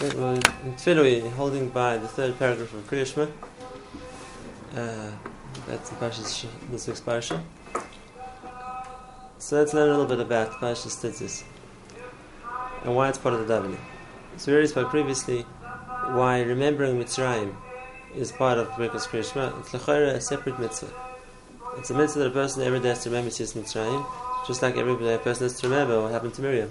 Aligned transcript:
in 0.00 0.74
Tfilah 0.76 1.22
we're 1.22 1.30
holding 1.30 1.70
by 1.70 1.98
the 1.98 2.06
third 2.06 2.38
paragraph 2.38 2.72
of 2.72 2.88
Kriyashma. 2.88 3.28
Uh, 4.72 5.10
that's 5.66 5.90
the 5.90 5.96
Parshas 5.96 6.46
this 6.70 6.86
week's 6.86 7.00
Parsha. 7.00 7.42
So 9.38 9.56
let's 9.56 9.74
learn 9.74 9.88
a 9.88 9.90
little 9.90 10.06
bit 10.06 10.20
about 10.20 10.52
Parshas 10.52 10.94
Tzitzis 11.02 11.42
and 12.84 12.94
why 12.94 13.08
it's 13.08 13.18
part 13.18 13.34
of 13.34 13.48
the 13.48 13.52
davening. 13.52 13.78
So 14.36 14.52
we 14.52 14.54
already 14.54 14.68
spoke 14.68 14.90
previously 14.90 15.42
why 15.42 16.42
remembering 16.42 16.96
Mitzrayim 16.96 17.56
is 18.14 18.30
part 18.30 18.58
of 18.58 18.68
Birkas 18.68 19.08
Kriyashma. 19.08 19.58
It's 19.58 19.70
lechayra 19.70 20.14
a 20.14 20.20
separate 20.20 20.60
mitzvah. 20.60 20.92
It's 21.76 21.90
a 21.90 21.94
mitzvah 21.94 22.20
that 22.20 22.28
a 22.28 22.30
person 22.30 22.62
every 22.62 22.78
day 22.78 22.90
has 22.90 23.02
to 23.02 23.10
remember 23.10 23.30
Yetzias 23.30 23.60
Mitzrayim, 23.60 24.06
just 24.46 24.62
like 24.62 24.76
every 24.76 24.96
day 24.96 25.14
a 25.14 25.18
person 25.18 25.46
has 25.46 25.58
to 25.60 25.68
remember 25.68 26.00
what 26.00 26.12
happened 26.12 26.34
to 26.34 26.42
Miriam. 26.42 26.70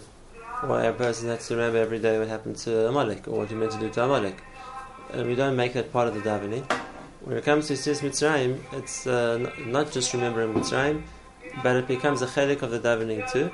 Or 0.64 0.82
a 0.82 0.92
person 0.92 1.30
has 1.30 1.48
to 1.50 1.55
remember 1.55 1.78
every 1.78 2.00
day 2.00 2.18
what 2.18 2.28
happened 2.28 2.57
to 2.57 2.88
Amalek, 2.88 3.28
or 3.28 3.38
what 3.38 3.52
you 3.52 3.57
meant 3.57 3.74
to 3.74 3.79
do 3.79 3.89
to 3.89 4.04
Amalek. 4.06 4.42
And 5.11 5.28
we 5.28 5.36
don't 5.36 5.56
make 5.56 5.74
that 5.74 5.93
part 5.93 6.07
of 6.07 6.16
the 6.16 6.20
davening. 6.21 6.70
When 7.21 7.38
it 7.38 7.43
comes 7.43 7.68
to 7.68 7.74
Yetzias 7.74 8.02
Mitzrayim, 8.02 8.60
it's 8.74 9.06
uh, 9.06 9.52
not 9.68 9.92
just 9.92 10.14
remembering 10.14 10.54
Mitzrayim, 10.54 11.04
but 11.61 11.75
it 11.75 11.88
becomes 11.88 12.24
a 12.24 12.25
chelik 12.25 12.64
of 12.64 12.71
the 12.71 12.80
davening 12.80 13.30
too. 13.32 13.52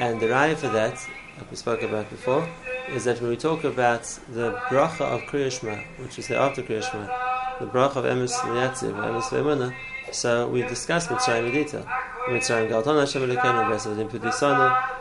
And 0.00 0.18
the 0.18 0.26
raya 0.26 0.56
for 0.56 0.68
that, 0.68 0.94
like 1.38 1.50
we 1.50 1.56
spoke 1.56 1.82
about 1.82 2.10
before, 2.10 2.48
is 2.88 3.04
that 3.04 3.20
when 3.20 3.30
we 3.30 3.36
talk 3.36 3.62
about 3.62 4.02
the 4.32 4.52
bracha 4.68 5.02
of 5.02 5.20
Kriyashma, 5.22 5.80
which 5.98 6.18
is 6.18 6.26
the 6.26 6.36
after 6.36 6.62
Kriyashma, 6.62 7.58
the 7.60 7.66
bracha 7.66 7.96
of 7.96 8.04
Emes 8.04 8.32
Yatziv, 8.32 8.94
Emes 8.94 9.28
Ve'emuna, 9.28 9.74
so 10.12 10.48
we 10.48 10.62
discussed 10.62 11.08
Mitzrayim 11.08 11.46
in 11.46 11.52
detail. 11.52 11.86
Mitzrayim 12.28 12.68
Galton 12.68 12.98
Hashem 12.98 13.22
Elokeinu, 13.22 14.95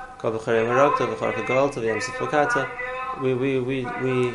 We, 3.22 3.34
we, 3.34 3.60
we, 3.60 3.86
we 3.86 4.34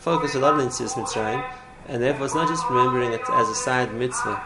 focus 0.00 0.34
a 0.34 0.38
lot 0.38 0.54
on 0.54 0.68
Yetzias 0.68 0.92
Mitzrayim, 0.92 1.42
and 1.88 2.02
therefore 2.02 2.26
it's 2.26 2.34
not 2.34 2.48
just 2.48 2.68
remembering 2.68 3.12
it 3.12 3.22
as 3.30 3.48
a 3.48 3.54
side 3.54 3.94
mitzvah 3.94 4.42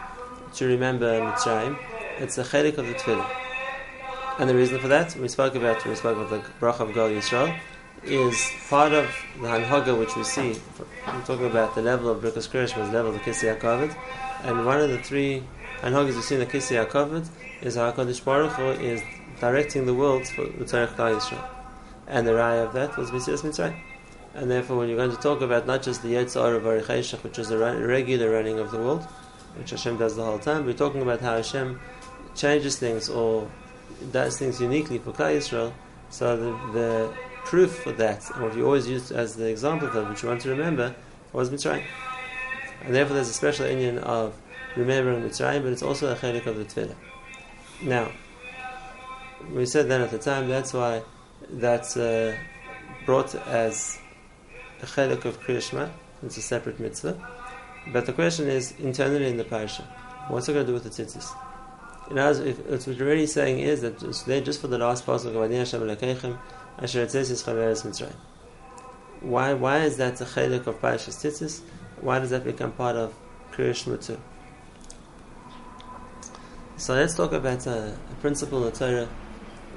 to 0.55 0.65
remember 0.65 1.19
Mitzrayim, 1.19 1.77
it's 2.19 2.37
a 2.37 2.43
chelik 2.43 2.77
of 2.77 2.87
the 2.87 2.93
tefillah. 2.93 3.29
And 4.39 4.49
the 4.49 4.55
reason 4.55 4.79
for 4.79 4.87
that, 4.87 5.15
we 5.17 5.27
spoke 5.27 5.55
about, 5.55 5.85
we 5.85 5.93
spoke 5.95 6.17
about 6.17 6.29
the 6.29 6.39
bracha 6.59 6.79
of 6.79 6.93
Gal 6.93 7.09
Yisrael, 7.09 7.53
is 8.03 8.49
part 8.69 8.93
of 8.93 9.13
the 9.39 9.47
Hanhaga 9.47 9.97
which 9.99 10.15
we 10.15 10.23
see. 10.23 10.55
We're 11.05 11.21
talking 11.25 11.47
about 11.47 11.75
the 11.75 11.81
level 11.81 12.09
of 12.09 12.23
Birkas 12.23 12.49
Kriyashma, 12.49 12.87
the 12.87 12.93
level 12.93 13.13
of 13.13 13.15
the 13.15 13.19
Kisei 13.19 13.55
HaKavod, 13.55 13.95
and 14.43 14.65
one 14.65 14.79
of 14.79 14.89
the 14.89 14.99
three 14.99 15.43
Hanhagas 15.81 16.15
we 16.15 16.21
see 16.21 16.35
in 16.35 16.39
the 16.39 16.47
Kisei 16.47 16.83
HaKavod 16.85 17.27
is 17.61 17.75
HaKadosh 17.75 18.23
Baruch 18.23 18.53
Hu 18.53 18.63
is 18.71 19.01
directing 19.41 19.87
the 19.87 19.93
world 19.93 20.27
for 20.27 20.45
the 20.45 20.63
Tzarech. 20.63 21.49
And 22.07 22.27
the 22.27 22.31
raya 22.31 22.67
of 22.67 22.73
that 22.73 22.95
was 22.95 23.09
Yetzias 23.09 23.41
Mitzrayim. 23.41 23.75
And 24.35 24.49
therefore, 24.49 24.77
when 24.77 24.87
you're 24.87 24.97
going 24.97 25.11
to 25.11 25.21
talk 25.21 25.41
about 25.41 25.65
not 25.65 25.81
just 25.81 26.03
the 26.03 26.13
Yetzar 26.13 26.55
of 26.55 26.63
Aricheshach, 26.63 27.23
which 27.23 27.39
is 27.39 27.49
the 27.49 27.57
regular 27.57 28.29
running 28.31 28.59
of 28.59 28.71
the 28.71 28.77
world, 28.77 29.03
which 29.57 29.71
Hashem 29.71 29.97
does 29.97 30.15
the 30.15 30.23
whole 30.23 30.39
time, 30.39 30.65
we're 30.65 30.73
talking 30.73 31.01
about 31.01 31.19
how 31.19 31.35
Hashem 31.35 31.79
changes 32.35 32.77
things 32.77 33.09
or 33.09 33.49
does 34.11 34.37
things 34.37 34.61
uniquely 34.61 34.99
for 34.99 35.11
Klal 35.11 35.35
Yisrael. 35.35 35.73
So 36.11 36.37
the, 36.37 36.71
the 36.71 37.13
proof 37.43 37.79
for 37.79 37.91
that, 37.93 38.29
and 38.31 38.43
what 38.43 38.55
you 38.55 38.65
always 38.65 38.87
use 38.87 39.11
as 39.11 39.35
the 39.35 39.47
example 39.47 39.87
of 39.87 40.07
which 40.07 40.21
you 40.21 40.29
want 40.29 40.41
to 40.41 40.49
remember, 40.49 40.95
was 41.33 41.49
Mitzrayim. 41.49 41.83
And 42.83 42.93
therefore, 42.93 43.15
there's 43.15 43.29
a 43.29 43.33
special 43.33 43.67
union 43.67 43.97
of 43.97 44.33
remembering 44.75 45.23
Mitzrayim, 45.23 45.63
but 45.63 45.71
it's 45.71 45.83
also 45.83 46.11
a 46.11 46.15
chelik 46.15 46.45
of 46.45 46.57
the 46.57 46.65
Tefillah. 46.65 46.95
Now, 47.81 48.11
we 49.53 49.65
said 49.65 49.89
then 49.89 50.01
at 50.01 50.11
the 50.11 50.19
time, 50.19 50.47
that's 50.47 50.73
why 50.73 51.03
that's 51.49 51.97
uh, 51.97 52.35
brought 53.05 53.33
as 53.35 53.97
a 54.81 54.85
chelik 54.85 55.25
of 55.25 55.41
Kriyashma, 55.41 55.91
it's 56.23 56.37
a 56.37 56.41
separate 56.41 56.79
mitzvah. 56.79 57.17
But 57.91 58.05
the 58.05 58.13
question 58.13 58.47
is, 58.47 58.73
internally 58.79 59.27
in 59.27 59.37
the 59.37 59.43
parasha, 59.43 59.83
what's 60.27 60.47
it 60.49 60.53
going 60.53 60.65
to 60.65 60.71
do 60.71 60.73
with 60.73 60.83
the 60.83 60.89
tzitzis? 60.89 61.35
Other 62.11 62.15
words, 62.15 62.39
if, 62.39 62.59
what 62.65 62.87
we're 62.87 63.05
really 63.05 63.27
saying 63.27 63.59
is 63.59 63.81
that 63.81 63.99
today, 63.99 64.41
just 64.41 64.61
for 64.61 64.67
the 64.67 64.77
last 64.77 65.05
pasuk 65.05 65.35
of 65.35 65.37
Adin 65.37 65.59
Hashem 65.59 65.81
Elokeichem, 65.81 66.37
Asher 66.77 67.05
Tzitzis 67.05 67.43
Chaveres 67.43 67.83
Mitzrayim. 67.83 68.15
Why, 69.21 69.53
why 69.53 69.79
is 69.79 69.97
that 69.97 70.19
a 70.19 70.25
chelik 70.25 70.67
of 70.67 70.81
Parashas 70.81 71.15
Tzitzis? 71.23 71.61
Why 72.01 72.19
does 72.19 72.31
that 72.31 72.43
become 72.43 72.71
part 72.73 72.95
of 72.95 73.13
Kriyashma 73.51 74.05
too? 74.05 74.19
So 76.77 76.95
let's 76.95 77.13
talk 77.13 77.31
about 77.31 77.65
a, 77.67 77.97
a 78.11 78.15
principle 78.21 78.65
in 78.65 78.73
the 78.73 78.77
Torah, 78.77 79.07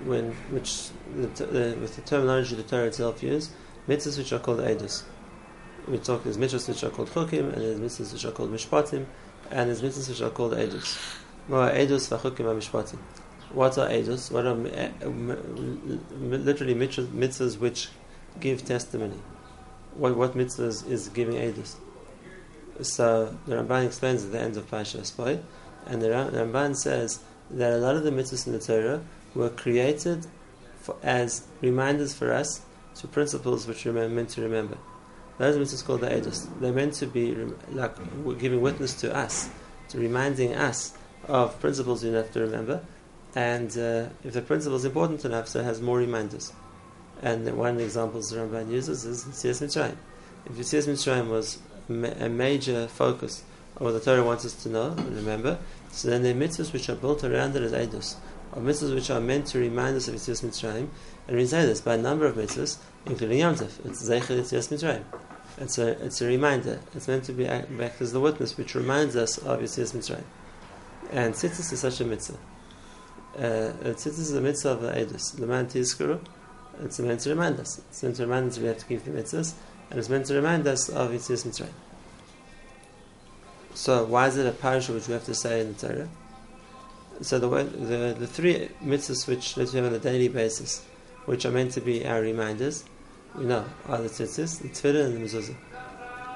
when, 0.05 0.33
which 0.51 0.89
the, 1.15 1.27
the, 1.45 1.77
with 1.81 1.97
the 1.97 2.03
terminology 2.03 2.55
the 2.57 2.63
Torah 2.63 2.87
itself 2.87 3.23
uses, 3.23 3.53
mitzvahs 3.89 4.19
which 4.19 4.33
are 4.33 4.39
called 4.39 4.61
edus. 4.61 5.05
We 5.89 5.99
talk 5.99 6.25
there's 6.25 6.39
mitzvahs 6.39 6.69
which 6.69 6.85
are 6.85 6.91
called 6.91 7.11
chukim, 7.11 7.53
and 7.53 7.63
there's 7.63 7.81
mitzvahs 7.81 8.13
which 8.13 8.25
are 8.25 8.33
called 8.33 8.53
mishpatim, 8.53 9.07
and 9.51 9.69
there's 9.69 9.83
mitzvahs 9.83 10.09
which 10.09 10.23
are 10.23 10.31
called 10.31 10.53
edus. 10.53 10.99
Edus 11.49 12.09
v'chukim 12.09 12.47
mishpatim. 12.47 12.99
What 13.53 13.79
are 13.79 13.89
edus? 13.89 14.31
What 14.31 14.47
are 14.47 14.67
eh, 14.67 14.91
literally 16.39 16.75
mitzvahs 16.75 17.59
which 17.59 17.89
give 18.41 18.65
testimony? 18.65 19.21
What 19.95 20.17
what 20.17 20.35
mitzvahs 20.35 20.89
is 20.89 21.09
giving 21.09 21.35
edus? 21.35 21.77
So 22.83 23.37
the 23.47 23.57
Ramban 23.57 23.87
explains 23.87 24.25
at 24.25 24.33
the 24.33 24.41
end 24.41 24.57
of 24.57 24.69
Pashas 24.69 25.17
Bo, 25.17 25.41
and 25.87 26.03
the 26.03 26.09
Ramban 26.09 26.75
says 26.75 27.21
that 27.51 27.73
a 27.73 27.77
lot 27.77 27.95
of 27.95 28.03
the 28.03 28.11
mitzvahs 28.11 28.47
in 28.47 28.55
the 28.55 28.59
Torah 28.59 29.03
were 29.35 29.51
created 29.51 30.27
for, 30.81 30.97
as 31.03 31.47
reminders 31.61 32.15
for 32.15 32.33
us 32.33 32.63
to 32.97 33.09
principles 33.09 33.67
which 33.67 33.85
we're 33.85 34.09
meant 34.09 34.31
to 34.31 34.43
remember. 34.43 34.79
Those 35.39 35.57
mitzvahs 35.57 35.85
called 35.85 36.03
the 36.03 36.09
edus. 36.09 36.49
They're 36.61 36.73
meant 36.73 36.95
to 36.95 37.07
be 37.07 37.35
like 37.71 37.97
giving 38.39 38.61
witness 38.61 38.95
to 39.01 39.15
us, 39.15 39.51
to 39.89 39.99
reminding 39.99 40.55
us 40.55 40.97
of 41.27 41.59
principles 41.61 42.05
you 42.05 42.13
have 42.13 42.31
to 42.33 42.41
remember. 42.41 42.85
And 43.35 43.71
uh, 43.77 44.11
if 44.23 44.33
the 44.33 44.43
principle 44.43 44.77
is 44.77 44.85
important 44.85 45.25
enough, 45.25 45.49
so 45.49 45.61
it 45.61 45.65
has 45.65 45.81
more 45.81 45.99
reminders. 45.99 46.53
And 47.21 47.57
one 47.57 47.71
of 47.71 47.77
the 47.79 47.85
examples 47.85 48.31
the 48.31 48.37
Ramban 48.37 48.71
uses 48.71 49.05
is 49.05 49.25
Yetzias 49.25 49.63
Mitzrayim. 49.63 49.97
If 50.47 50.53
Yetzias 50.53 50.87
Mitzrayim 50.87 51.29
was 51.29 51.59
a 51.89 52.29
major 52.29 52.87
focus 52.87 53.43
of 53.77 53.83
what 53.83 53.93
the 53.93 54.01
Torah 54.01 54.23
wants 54.23 54.45
us 54.45 54.63
to 54.63 54.69
know 54.69 54.93
and 54.93 55.17
remember, 55.17 55.59
so 55.91 56.11
then 56.11 56.23
the 56.23 56.33
mitzvahs 56.33 56.73
which 56.73 56.89
are 56.89 56.95
built 56.95 57.25
around 57.25 57.57
it 57.57 57.63
as 57.63 57.73
edus, 57.73 58.17
or 58.55 58.63
mitzvahs 58.63 58.95
which 58.95 59.11
are 59.11 59.21
meant 59.21 59.47
to 59.49 59.59
remind 59.59 59.97
us 59.97 60.09
of 60.09 60.15
Yetzias 60.15 60.45
Mitzrayim, 60.45 60.89
and 61.27 61.37
we 61.37 61.47
say 61.47 61.67
this 61.67 61.81
by 61.81 61.95
a 61.95 61.99
number 61.99 62.27
of 62.27 62.37
mitzvahs, 62.37 62.79
including 63.07 63.39
Yom 63.39 63.55
Tov. 63.55 63.85
It's 63.85 64.09
Zeichel 64.09 64.39
Yetzias 64.39 64.69
Mitzrayim. 64.73 65.03
It's 65.59 65.79
a, 65.79 65.89
it's 66.05 66.21
a 66.21 66.27
reminder. 66.27 66.81
It's 66.95 67.09
meant 67.09 67.25
to 67.25 67.33
be 67.33 67.47
act 67.47 68.01
as 68.01 68.13
the 68.13 68.21
witness 68.21 68.57
which 68.57 68.75
reminds 68.75 69.17
us 69.17 69.39
of 69.39 69.61
Yetzias 69.61 69.95
Mitzrayim. 69.95 70.25
And 71.11 71.35
tzitzis 71.35 71.73
is 71.73 71.81
such 71.81 72.01
a 72.01 72.05
mitzvah. 72.05 72.39
Uh, 73.37 73.41
tzitzis 73.93 74.19
is 74.19 74.35
a 74.35 74.41
mitzvah 74.41 74.71
of 74.71 74.81
the 74.83 74.93
edus. 74.93 75.39
Leman 75.39 75.67
tizkuru. 75.67 76.19
It's 76.83 76.99
meant 76.99 77.21
to 77.21 77.31
remind 77.31 77.61
us. 77.61 77.79
It's 77.79 78.03
meant 78.03 78.17
to 78.17 78.23
remind 78.23 78.51
us 78.51 78.59
we 78.59 78.67
have 78.67 78.79
to 78.79 78.87
keep 78.87 79.05
the 79.05 79.11
mitzvahs, 79.11 79.55
and 79.91 79.99
it's 79.99 80.09
meant 80.09 80.27
to 80.27 80.35
remind 80.35 80.67
us 80.67 80.89
of 80.89 81.11
Yetzias 81.11 81.47
Mitzrayim. 81.47 81.73
So 83.75 84.05
why 84.05 84.29
is 84.29 84.37
it 84.37 84.47
a 84.47 84.53
parasha 84.53 84.93
which 84.93 85.09
we 85.09 85.15
have 85.15 85.25
to 85.25 85.35
say 85.35 85.61
in 85.61 85.75
the 85.75 85.89
Torah? 85.89 86.09
So 87.21 87.39
the, 87.39 87.49
the 87.49 88.17
the 88.19 88.27
three 88.27 88.69
mitzvahs 88.83 89.29
which 89.29 89.57
we 89.57 89.65
have 89.65 89.87
on 89.87 89.95
a 89.95 89.99
daily 89.99 90.29
basis, 90.29 90.85
which 91.27 91.45
are 91.45 91.51
meant 91.51 91.73
to 91.73 91.81
be 91.81 92.05
our 92.07 92.21
reminders, 92.21 92.85
we 93.37 93.45
know 93.45 93.65
are 93.87 93.99
the 93.99 94.09
tzitzis, 94.09 94.61
the 94.61 94.69
tefillah, 94.69 95.07
and 95.07 95.17
the 95.17 95.21
mezuzah. 95.21 95.55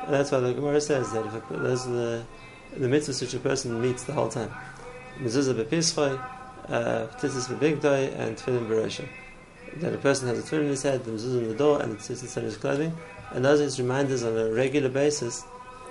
And 0.05 0.15
that's 0.15 0.31
why 0.31 0.41
the 0.41 0.53
Gemara 0.53 0.81
says 0.81 1.13
that 1.13 1.27
if 1.27 1.51
a, 1.51 1.55
those 1.55 1.87
are 1.87 1.91
the 1.91 2.25
the 2.77 2.87
mitzvahs 2.87 3.21
which 3.21 3.35
a 3.35 3.39
person 3.39 3.81
meets 3.81 4.05
the 4.05 4.13
whole 4.13 4.29
time. 4.29 4.51
Mezuzah 5.19 5.65
bepischoi, 5.65 6.21
uh, 6.69 7.07
tzitzis 7.19 7.49
bebigdoi, 7.49 8.17
and 8.19 8.37
tefillin 8.37 8.69
berosha. 8.69 9.09
That 9.79 9.95
a 9.95 9.99
person 9.99 10.29
has 10.29 10.39
a 10.39 10.43
tefillin 10.43 10.63
in 10.63 10.69
his 10.69 10.83
head, 10.83 11.05
the 11.05 11.11
mezuzah 11.11 11.43
in 11.43 11.49
the 11.49 11.55
door, 11.55 11.83
and 11.83 11.93
the 11.93 11.97
tzitzis 11.97 12.37
on 12.37 12.45
his 12.45 12.57
clothing, 12.57 12.95
and 13.33 13.45
those 13.45 13.61
are 13.61 13.65
his 13.65 13.79
reminders 13.81 14.23
on 14.23 14.37
a 14.37 14.53
regular 14.53 14.89
basis 14.89 15.45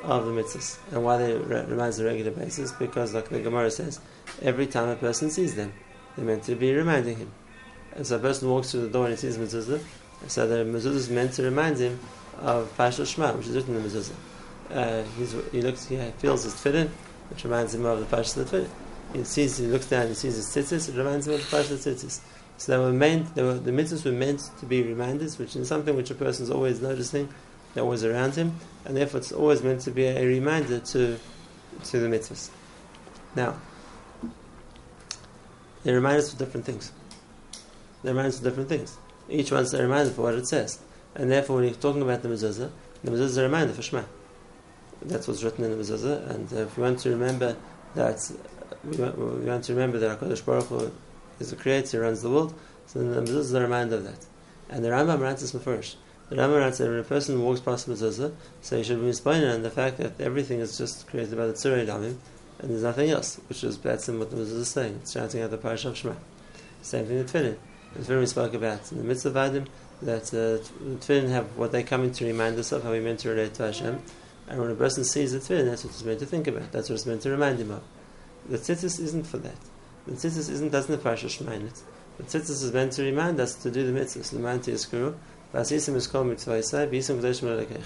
of 0.03 0.25
the 0.25 0.31
mitzvahs. 0.31 0.77
And 0.91 1.03
why 1.03 1.17
they 1.17 1.33
re- 1.33 1.65
reminds 1.65 1.99
on 1.99 2.05
a 2.05 2.09
regular 2.09 2.31
basis? 2.31 2.71
Because, 2.71 3.13
like 3.13 3.29
the 3.29 3.41
Gemara 3.41 3.69
says, 3.69 3.99
every 4.41 4.67
time 4.67 4.89
a 4.89 4.95
person 4.95 5.29
sees 5.29 5.55
them, 5.55 5.73
they're 6.15 6.25
meant 6.25 6.43
to 6.43 6.55
be 6.55 6.73
reminding 6.73 7.17
him. 7.17 7.31
And 7.95 8.05
so 8.05 8.17
a 8.17 8.19
person 8.19 8.49
walks 8.49 8.71
through 8.71 8.81
the 8.81 8.89
door 8.89 9.05
and 9.05 9.13
he 9.13 9.19
sees 9.19 9.37
mezuzah, 9.37 9.81
so 10.27 10.47
the 10.47 10.63
mezuzah 10.63 10.95
is 10.95 11.09
meant 11.09 11.33
to 11.33 11.43
remind 11.43 11.77
him 11.77 11.99
of 12.39 12.75
Pashal 12.77 13.05
Shema, 13.05 13.33
which 13.33 13.47
is 13.47 13.55
written 13.55 13.75
in 13.75 13.83
the 13.83 13.89
mezuzah. 13.89 14.13
Uh, 14.69 15.03
he 15.51 15.61
looks, 15.61 15.87
he 15.87 15.97
feels 16.17 16.43
his 16.43 16.53
tefillin, 16.53 16.89
which 17.29 17.43
reminds 17.43 17.73
him 17.73 17.85
of 17.85 17.99
the 17.99 18.15
Pashal 18.15 18.43
tefillin. 18.43 18.69
He 19.13 19.23
sees, 19.23 19.57
he 19.57 19.67
looks 19.67 19.87
down, 19.87 20.07
he 20.07 20.13
sees 20.13 20.35
his 20.35 20.45
tzitzis, 20.47 20.89
it 20.89 20.97
reminds 20.97 21.27
him 21.27 21.33
of 21.35 21.49
the 21.49 21.57
Pashal 21.57 21.77
tzitzis. 21.77 22.19
So 22.57 22.71
they 22.71 22.77
were 22.77 22.91
meant, 22.91 23.35
they 23.35 23.43
were, 23.43 23.53
the 23.53 23.71
mitzvahs 23.71 24.03
were 24.03 24.11
meant 24.11 24.49
to 24.59 24.65
be 24.65 24.81
reminders, 24.81 25.37
which 25.37 25.55
is 25.55 25.67
something 25.67 25.95
which 25.95 26.09
a 26.09 26.15
person 26.15 26.43
is 26.43 26.49
always 26.49 26.81
noticing, 26.81 27.29
that 27.77 27.85
was 27.85 28.03
around 28.03 28.33
him, 28.33 28.55
and 28.85 28.97
therefore 28.97 29.19
it's 29.19 29.31
always 29.31 29.61
meant 29.61 29.81
to 29.81 29.91
be 29.91 30.05
a, 30.05 30.17
a 30.17 30.25
reminder 30.25 30.79
to 30.79 31.19
to 31.83 31.99
the 31.99 32.07
mitzvahs. 32.07 32.49
Now, 33.35 33.61
they 35.87 35.93
remind 35.93 36.17
us 36.17 36.33
of 36.33 36.37
different 36.37 36.65
things. 36.65 36.91
They 38.03 38.09
remind 38.09 38.27
us 38.27 38.39
of 38.39 38.43
different 38.43 38.67
things. 38.67 38.97
Each 39.29 39.53
one's 39.53 39.73
a 39.73 39.81
reminder 39.81 40.11
for 40.11 40.23
what 40.23 40.33
it 40.33 40.45
says. 40.45 40.79
And 41.15 41.31
therefore, 41.31 41.55
when 41.55 41.65
you're 41.65 41.75
talking 41.75 42.01
about 42.01 42.23
the 42.23 42.27
mezuzah, 42.27 42.69
the 43.05 43.11
mezuzah 43.11 43.21
is 43.21 43.37
a 43.37 43.43
reminder 43.43 43.73
for 43.73 43.81
Shema. 43.81 44.03
That's 45.01 45.29
what's 45.29 45.43
written 45.43 45.63
in 45.63 45.71
the 45.71 45.81
mezuzah. 45.81 46.29
And 46.29 46.51
uh, 46.51 46.63
if 46.63 46.75
we 46.75 46.83
want 46.83 46.99
to 46.99 47.09
remember 47.11 47.55
that, 47.95 48.19
we 48.83 48.97
want, 48.97 49.17
we 49.17 49.45
want 49.45 49.63
to 49.63 49.73
remember 49.73 49.97
that 49.99 50.19
HaKadosh 50.19 50.45
Baruch 50.45 50.65
Hu 50.65 50.91
is 51.39 51.51
the 51.51 51.55
creator, 51.55 52.01
runs 52.01 52.21
the 52.21 52.31
world, 52.31 52.53
so 52.85 52.99
the 52.99 53.21
mezuzah 53.21 53.37
is 53.37 53.53
a 53.53 53.61
reminder 53.61 53.95
of 53.95 54.03
that. 54.03 54.25
And 54.69 54.83
the 54.83 54.89
Rambam 54.89 55.21
writes 55.21 55.41
this 55.41 55.63
first. 55.63 55.95
The 56.27 56.35
Rambam 56.35 56.59
writes 56.59 56.79
that 56.79 56.89
when 56.89 56.99
a 56.99 57.03
person 57.03 57.41
walks 57.41 57.61
past 57.61 57.85
the 57.85 57.93
mezuzah, 57.93 58.33
so 58.59 58.75
he 58.75 58.83
should 58.83 58.99
be 58.99 59.07
inspired 59.07 59.47
on 59.53 59.63
the 59.63 59.71
fact 59.71 59.99
that 59.99 60.19
everything 60.19 60.59
is 60.59 60.77
just 60.77 61.07
created 61.07 61.37
by 61.37 61.47
the 61.47 61.53
Tzurei 61.53 61.87
Damim, 61.87 62.17
and 62.59 62.71
there's 62.71 62.83
nothing 62.83 63.09
else, 63.11 63.39
which 63.47 63.63
is 63.63 63.77
that's 63.77 64.07
what 64.07 64.31
the 64.31 64.37
mezuzah 64.37 64.59
is 64.59 64.67
saying. 64.67 64.99
It's 65.01 65.13
shouting 65.13 65.41
out 65.41 65.51
the 65.51 65.57
parish 65.57 65.85
of 65.85 65.95
Shema. 65.95 66.15
Same 66.81 67.05
thing 67.05 67.17
with 67.17 67.31
Tefillin. 67.31 67.57
The 67.93 67.99
Tefillin 67.99 68.19
we 68.19 68.25
spoke 68.25 68.53
about 68.53 68.91
in 68.91 68.97
the 68.97 69.03
midst 69.03 69.25
of 69.25 69.33
Vadim, 69.33 69.67
that 70.01 70.27
uh, 70.33 70.63
the 70.83 70.95
Tefillin 70.97 71.29
have 71.29 71.55
what 71.57 71.71
they 71.71 71.83
come 71.83 72.03
in 72.03 72.11
to 72.13 72.25
remind 72.25 72.57
us 72.57 72.71
of, 72.71 72.83
how 72.83 72.91
we 72.91 72.99
meant 72.99 73.19
to 73.19 73.29
relate 73.29 73.53
to 73.55 73.63
Hashem. 73.63 74.01
And 74.47 74.59
when 74.59 74.71
a 74.71 74.75
person 74.75 75.03
sees 75.03 75.33
the 75.33 75.39
Tefillin, 75.39 75.65
that's 75.65 75.83
what 75.83 75.93
it's 75.93 76.03
meant 76.03 76.19
to 76.19 76.25
think 76.25 76.47
about. 76.47 76.71
That's 76.71 76.89
what 76.89 76.95
it's 76.95 77.05
meant 77.05 77.21
to 77.23 77.29
remind 77.29 77.59
him 77.59 77.71
of. 77.71 77.83
The 78.49 78.57
tzitzis 78.57 78.99
isn't 78.99 79.27
for 79.27 79.37
that. 79.39 79.57
The 80.07 80.13
tzitzis 80.13 80.49
isn't, 80.49 80.71
doesn't 80.71 81.03
the 81.03 81.09
Parsha 81.09 81.29
Shema 81.29 81.51
in 81.51 81.67
it. 81.67 81.81
The 82.17 82.23
tzitzis 82.23 82.63
is 82.63 82.73
meant 82.73 82.93
to 82.93 83.03
remind 83.03 83.39
us 83.39 83.53
to 83.55 83.69
do 83.69 83.91
the 83.91 83.99
mitzvahs. 83.99 84.33
L'man 84.33 84.59
tiyaskuru, 84.59 85.15
v'asisim 85.53 85.95
is 85.95 86.07
called 86.07 86.27
mitzvah 86.27 86.53
b'yisim 86.53 87.19
k'dosh 87.19 87.83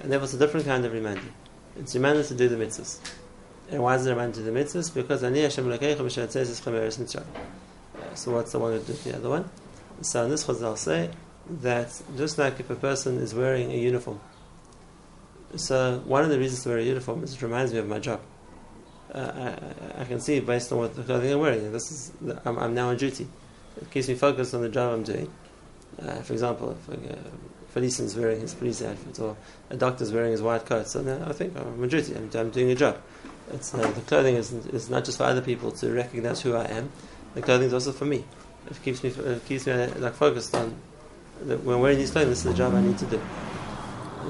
And 0.00 0.10
therefore 0.10 0.24
it's 0.24 0.34
a 0.34 0.38
different 0.38 0.66
kind 0.66 0.84
of 0.84 0.92
reminder. 0.92 1.28
It's 1.76 1.94
reminder 1.94 2.22
to 2.22 2.34
do 2.34 2.48
the 2.48 2.56
mitzvahs. 2.56 2.98
And 3.70 3.82
why 3.82 3.96
is 3.96 4.06
it 4.06 4.10
a 4.10 4.14
reminder 4.14 4.36
to 4.36 4.44
do 4.44 4.52
the 4.52 4.58
mitzvahs? 4.58 4.92
Because 4.92 5.24
ani 5.24 5.42
Hashem 5.42 5.68
l'keicha 5.68 5.96
b'shat 5.96 6.30
says 6.30 6.50
is 6.50 6.60
chameres 6.60 6.98
mitzvah. 6.98 7.24
So 8.14 8.32
what's 8.32 8.52
the 8.52 8.58
one 8.58 8.78
to 8.78 8.84
do 8.84 8.92
the 8.92 9.16
other 9.16 9.28
one? 9.28 9.48
So 10.02 10.24
in 10.24 10.30
this 10.30 10.44
Chazal 10.44 10.76
say 10.76 11.10
that 11.48 12.02
just 12.16 12.38
like 12.38 12.60
if 12.60 12.70
a 12.70 12.74
person 12.74 13.18
is 13.18 13.34
wearing 13.34 13.70
a 13.72 13.76
uniform, 13.76 14.20
so 15.56 16.02
one 16.04 16.24
of 16.24 16.30
the 16.30 16.38
reasons 16.38 16.62
to 16.62 16.70
wear 16.70 16.78
a 16.78 16.82
uniform 16.82 17.22
is 17.22 17.34
it 17.34 17.42
reminds 17.42 17.72
me 17.72 17.78
of 17.78 17.88
my 17.88 17.98
job. 17.98 18.20
Uh, 19.12 19.56
I, 19.98 20.02
I, 20.02 20.04
can 20.04 20.20
see 20.20 20.40
based 20.40 20.72
on 20.72 20.78
what 20.78 20.94
the 20.94 21.02
clothing 21.02 21.32
I'm 21.32 21.40
wearing. 21.40 21.70
This 21.70 21.92
is 21.92 22.12
I'm, 22.46 22.58
I'm, 22.58 22.74
now 22.74 22.88
on 22.88 22.96
duty. 22.96 23.28
It 23.80 23.90
keeps 23.90 24.08
me 24.08 24.14
focused 24.14 24.54
on 24.54 24.62
the 24.62 24.70
job 24.70 24.94
I'm 24.94 25.02
doing. 25.02 25.30
Uh, 26.00 26.22
for 26.22 26.32
example, 26.32 26.70
if 26.70 26.88
a, 26.88 27.12
uh, 27.12 27.16
policeman's 27.74 28.16
wearing 28.16 28.40
his 28.40 28.54
police 28.54 28.82
outfit 28.82 29.20
or 29.20 29.36
a 29.68 29.76
doctor's 29.76 30.12
wearing 30.12 30.32
his 30.32 30.40
white 30.40 30.64
coat, 30.64 30.86
so 30.86 31.02
now 31.02 31.22
I 31.26 31.32
think 31.34 31.54
I'm 31.58 31.82
on 31.82 31.88
duty. 31.88 32.14
I'm, 32.14 32.30
I'm 32.34 32.50
doing 32.50 32.70
a 32.70 32.74
job. 32.74 33.02
It's, 33.50 33.74
uh, 33.74 33.78
the 33.78 34.00
clothing 34.02 34.36
is, 34.36 34.52
is 34.52 34.88
not 34.88 35.04
just 35.04 35.18
for 35.18 35.24
other 35.24 35.42
people 35.42 35.72
to 35.72 35.92
recognize 35.92 36.40
who 36.40 36.54
I 36.54 36.64
am. 36.64 36.90
The 37.34 37.42
clothing 37.42 37.66
is 37.68 37.74
also 37.74 37.92
for 37.92 38.04
me. 38.04 38.24
It 38.70 38.82
keeps 38.82 39.02
me 39.02 39.10
it 39.10 39.44
keeps 39.44 39.66
me 39.66 39.86
like 39.98 40.14
focused 40.14 40.54
on 40.54 40.70
when 41.40 41.80
wearing 41.80 41.98
these 41.98 42.10
clothing. 42.10 42.30
This 42.30 42.38
is 42.38 42.44
the 42.44 42.54
job 42.54 42.74
I 42.74 42.80
need 42.80 42.98
to 42.98 43.06
do. 43.06 43.20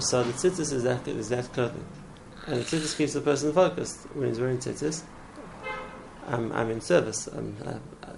So 0.00 0.22
the 0.22 0.32
tzitzis 0.32 0.72
is 0.72 0.82
that 0.84 1.06
is 1.06 1.28
that 1.28 1.52
clothing, 1.52 1.84
and 2.46 2.60
the 2.60 2.64
tzitzis 2.64 2.96
keeps 2.96 3.12
the 3.12 3.20
person 3.20 3.52
focused 3.52 4.00
when 4.14 4.28
he's 4.28 4.40
wearing 4.40 4.58
tzitzis. 4.58 5.02
I'm, 6.26 6.52
I'm 6.52 6.70
in 6.70 6.80
service. 6.80 7.26
I'm, 7.26 7.56
uh, 7.64 7.70
uh, 7.70 8.08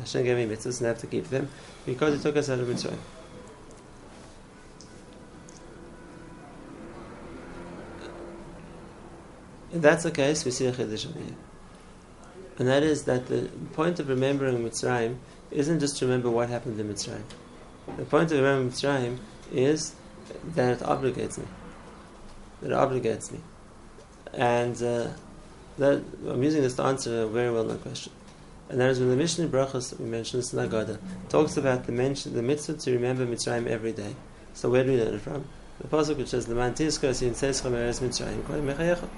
Hashem 0.00 0.24
gave 0.24 0.36
me 0.36 0.54
mitzvahs 0.54 0.78
and 0.78 0.86
I 0.86 0.90
have 0.90 0.98
to 1.00 1.06
keep 1.06 1.28
them 1.28 1.48
because 1.86 2.14
He 2.14 2.22
took 2.22 2.36
us 2.36 2.48
out 2.50 2.58
of 2.58 2.68
Mitzrayim. 2.68 2.98
If 9.72 9.82
that's 9.82 10.02
the 10.02 10.10
case, 10.10 10.44
we 10.44 10.50
see 10.50 10.66
a 10.66 10.72
chiddush 10.72 11.06
and 12.60 12.68
that 12.68 12.82
is 12.82 13.04
that 13.04 13.26
the 13.26 13.48
point 13.72 14.00
of 14.00 14.10
remembering 14.10 14.58
Mitzrayim 14.62 15.16
isn't 15.50 15.80
just 15.80 15.96
to 15.96 16.04
remember 16.04 16.30
what 16.30 16.50
happened 16.50 16.78
in 16.78 16.92
Mitzrayim. 16.92 17.22
The 17.96 18.04
point 18.04 18.30
of 18.32 18.36
remembering 18.36 18.70
Mitzrayim 18.70 19.18
is 19.50 19.94
that 20.54 20.82
it 20.82 20.84
obligates 20.84 21.38
me. 21.38 21.46
That 22.60 22.72
it 22.72 22.74
obligates 22.74 23.32
me. 23.32 23.40
And 24.34 24.76
uh, 24.82 25.08
that, 25.78 26.04
I'm 26.28 26.42
using 26.42 26.60
this 26.60 26.74
to 26.76 26.82
answer 26.82 27.22
a 27.22 27.26
very 27.26 27.50
well 27.50 27.64
known 27.64 27.78
question. 27.78 28.12
And 28.68 28.78
that 28.78 28.90
is 28.90 29.00
when 29.00 29.08
the 29.08 29.16
Mishnah 29.16 29.48
Brachos, 29.48 29.98
we 29.98 30.04
mentioned 30.04 30.42
this 30.42 30.52
in 30.52 30.58
Haggadah, 30.58 30.98
talks 31.30 31.56
about 31.56 31.86
the, 31.86 31.92
mention, 31.92 32.34
the 32.34 32.42
mitzvah 32.42 32.74
to 32.74 32.92
remember 32.92 33.24
Mitzrayim 33.24 33.68
every 33.68 33.92
day. 33.92 34.14
So 34.52 34.68
where 34.68 34.84
do 34.84 34.92
we 34.92 35.02
learn 35.02 35.14
it 35.14 35.22
from? 35.22 35.46
The 35.80 35.88
pasuk 35.88 36.18
which 36.18 36.28
says, 36.28 36.44
"The 36.44 36.54
"Leman 36.54 36.74
tizkos 36.74 37.22
in 37.22 37.32
Mitzrayim 37.32 39.08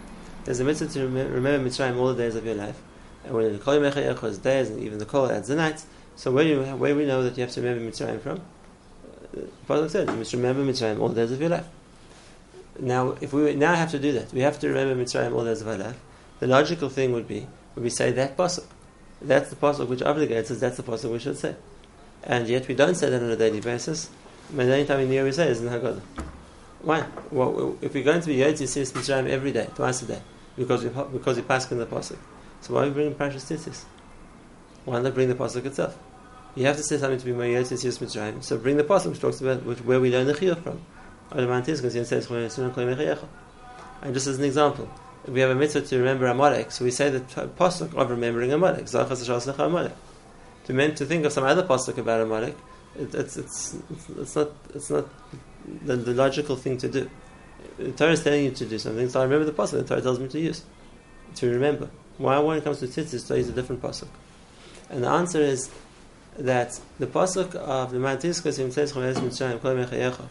There's 0.45 0.59
a 0.59 0.65
mitzvah 0.65 0.89
to 0.89 1.07
remember 1.07 1.71
Mitzrayim 1.71 1.99
all 1.99 2.09
the 2.09 2.23
days 2.23 2.35
of 2.35 2.45
your 2.45 2.57
life, 2.57 2.81
and 3.25 3.35
when 3.35 3.53
the 3.53 3.59
kol 3.59 3.75
mechayecha 3.75 4.25
is 4.25 4.39
days, 4.39 4.71
and 4.71 4.83
even 4.83 4.99
the 4.99 5.07
kol 5.07 5.31
adds 5.31 5.49
the 5.49 5.55
nights. 5.55 5.87
So 6.17 6.33
where 6.33 6.45
do 6.45 6.51
you, 6.51 6.63
where 6.63 6.93
do 6.93 6.99
we 6.99 7.07
know 7.07 7.23
that 7.23 7.37
you 7.37 7.43
have 7.43 7.53
to 7.53 7.61
remember 7.63 7.91
Mitzrayim 7.91 8.21
from? 8.21 8.41
Uh, 9.37 9.43
pasuk 9.69 9.91
said, 9.91 10.11
you 10.11 10.17
must 10.17 10.33
remember 10.33 10.65
Mitzrayim 10.65 11.01
all 11.01 11.09
the 11.09 11.15
days 11.15 11.31
of 11.31 11.41
your 11.41 11.51
life. 11.51 11.67
Now, 12.81 13.17
if 13.21 13.33
we 13.33 13.55
now 13.55 13.75
have 13.75 13.91
to 13.93 13.99
do 13.99 14.13
that, 14.13 14.33
we 14.33 14.41
have 14.41 14.59
to 14.61 14.69
remember 14.69 15.03
Mitzrayim 15.03 15.33
all 15.33 15.45
the 15.45 15.51
days 15.51 15.63
of 15.63 15.69
our 15.69 15.79
life. 15.79 15.99
The 16.41 16.49
logical 16.49 16.89
thing 16.89 17.13
would 17.13 17.29
be, 17.29 17.47
would 17.75 17.85
we 17.85 17.91
say 17.91 18.11
that 18.11 18.37
pasuk. 18.37 18.65
That's 19.21 19.49
the 19.51 19.57
pasuk 19.57 19.87
which 19.87 20.01
obligates 20.01 20.51
us. 20.51 20.59
That's 20.59 20.77
the 20.77 20.83
pasuk 20.83 21.13
we 21.13 21.21
should 21.21 21.39
say. 21.39 21.55
And 22.25 22.49
yet 22.49 22.67
we 22.67 22.75
don't 22.75 22.97
say 22.97 23.09
that 23.11 23.23
on 23.23 23.31
a 23.31 23.37
daily 23.37 23.61
basis. 23.61 24.11
But 24.51 24.67
only 24.67 24.85
time 24.85 25.01
in 25.01 25.09
the 25.09 25.15
year 25.15 25.25
we 25.25 25.33
say 25.33 25.49
is 25.49 25.63
in 25.63 25.69
Haggadah. 25.69 26.03
Why? 26.83 27.07
Well, 27.31 27.77
if 27.81 27.95
we're 27.95 28.03
going 28.03 28.21
to 28.21 28.27
be 28.27 28.37
Yotzi 28.37 28.67
Sis 28.67 28.93
Mitzrayim 28.93 29.29
every 29.29 29.53
day, 29.53 29.69
twice 29.75 30.03
a 30.03 30.07
day, 30.07 30.23
because 30.57 30.83
we 30.83 30.91
because 30.91 31.37
we 31.37 31.43
pass 31.43 31.71
in 31.71 31.79
the 31.79 31.87
pasuk, 31.87 32.19
so 32.61 32.75
why 32.75 32.83
are 32.83 32.87
we 32.87 32.91
bringing 32.91 33.15
Parashas 33.15 33.47
Tzitzis? 33.47 33.85
Why 34.85 35.01
not 35.01 35.15
bring 35.15 35.29
the 35.29 35.35
pasuk 35.35 35.65
itself? 35.65 35.97
You 36.57 36.67
have 36.67 36.77
to 36.77 36.83
say 36.83 36.99
something 36.99 37.19
to 37.19 37.25
be 37.25 37.33
Mayot 37.33 37.71
Yis 37.71 37.99
Mitzrayim. 37.99 38.43
So 38.43 38.59
bring 38.59 38.77
the 38.77 38.85
pasuk 38.85 39.11
which 39.11 39.21
talks 39.21 39.41
about 39.41 39.65
which, 39.65 39.79
where 39.85 40.01
we 40.01 40.11
learn 40.11 40.27
the 40.27 40.35
chiyuv 40.35 40.63
from. 40.63 40.81
And 41.35 41.47
just 44.15 44.27
as 44.27 44.39
an 44.39 44.45
example, 44.45 44.91
we 45.27 45.41
have 45.41 45.51
a 45.51 45.55
mitzvah 45.55 45.81
to 45.81 45.99
remember 45.99 46.27
Amalek, 46.27 46.71
so 46.73 46.85
we 46.85 46.91
say 46.91 47.09
the 47.09 47.21
pasuk 47.21 47.95
of 47.95 48.11
remembering 48.11 48.53
Amalek. 48.53 48.87
To 50.65 50.73
meant 50.73 50.99
to 50.99 51.07
think 51.07 51.25
of 51.25 51.33
some 51.33 51.45
other 51.45 51.63
pasuk 51.63 51.97
about 51.97 52.21
Amalek, 52.21 52.55
it, 52.97 53.15
it's, 53.15 53.39
it's, 53.39 53.77
it's, 53.91 54.11
it's 54.11 54.37
not 54.37 54.51
it's 54.75 54.91
not 54.91 55.07
the, 55.85 55.97
the, 55.97 56.15
logical 56.15 56.57
thing 56.57 56.79
to 56.79 56.89
do. 56.89 57.11
The 57.79 57.93
Torah 57.93 58.13
is 58.13 58.23
telling 58.23 58.45
you 58.45 58.51
to 58.51 58.67
do 58.67 58.79
something, 58.79 59.09
so 59.09 59.21
I 59.21 59.25
remember 59.25 59.45
the 59.45 59.53
pasuk. 59.53 59.73
The 59.73 59.85
Torah 59.85 60.03
tells 60.03 60.19
me 60.19 60.29
to 60.29 60.41
use 60.41 60.65
to 61.37 61.51
remember. 61.51 61.91
Why, 62.19 62.39
when 62.39 62.59
it 62.59 62.65
comes 62.65 62.81
to 62.81 62.87
tzitzis, 62.87 63.27
to 63.29 63.37
use 63.37 63.49
a 63.49 63.53
different 63.53 63.83
pasuk? 63.83 64.09
And 64.91 65.03
the 65.05 65.09
answer 65.09 65.41
is 65.41 65.71
that 66.39 66.79
the 66.99 67.07
pasuk 67.07 67.55
of 67.55 67.93
the 67.93 67.99
Mantiskas 67.99 68.59
in 68.59 68.71
says 68.71 68.93
Mitzrayim 68.93 70.29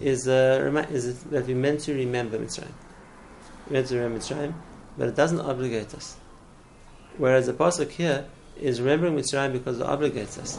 is 0.00 0.28
uh, 0.28 0.86
is 0.90 1.22
that 1.24 1.46
we 1.46 1.54
meant 1.54 1.80
to 1.80 1.94
remember 1.94 2.38
Mitzrayim. 2.38 2.72
We 3.68 3.74
meant 3.74 3.88
to 3.88 3.96
remember 3.96 4.18
Mitzrayim, 4.18 4.54
but 4.96 5.08
it 5.08 5.16
doesn't 5.16 5.40
obligate 5.40 5.94
us. 5.94 6.16
Whereas 7.18 7.46
the 7.46 7.52
pasuk 7.52 7.90
here 7.90 8.26
is 8.56 8.80
remembering 8.80 9.16
Mitzrayim 9.16 9.52
because 9.52 9.80
it 9.80 9.86
obligates 9.86 10.38
us. 10.38 10.58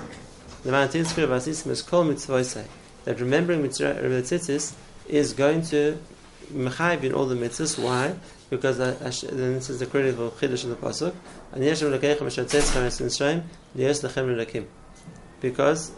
The 0.63 0.71
Mantiskas 0.71 1.27
Vasisim 1.27 1.71
is 1.71 1.81
called 1.81 2.07
Mitzvah 2.07 2.65
that 3.03 3.19
remembering 3.19 3.63
Mitzrayim 3.63 4.75
is 5.07 5.33
going 5.33 5.61
to 5.63 5.97
mechayiv 6.51 7.03
in 7.03 7.13
all 7.13 7.25
the 7.25 7.35
mitzvahs. 7.35 7.77
Why? 7.77 8.15
Because 8.49 8.79
uh, 8.79 8.95
this 8.99 9.69
is 9.69 9.79
the 9.79 9.85
critical 9.85 10.31
chiddush 10.31 10.63
of 10.63 10.69
the 10.69 10.75
pasuk. 10.75 11.13
Because 15.41 15.91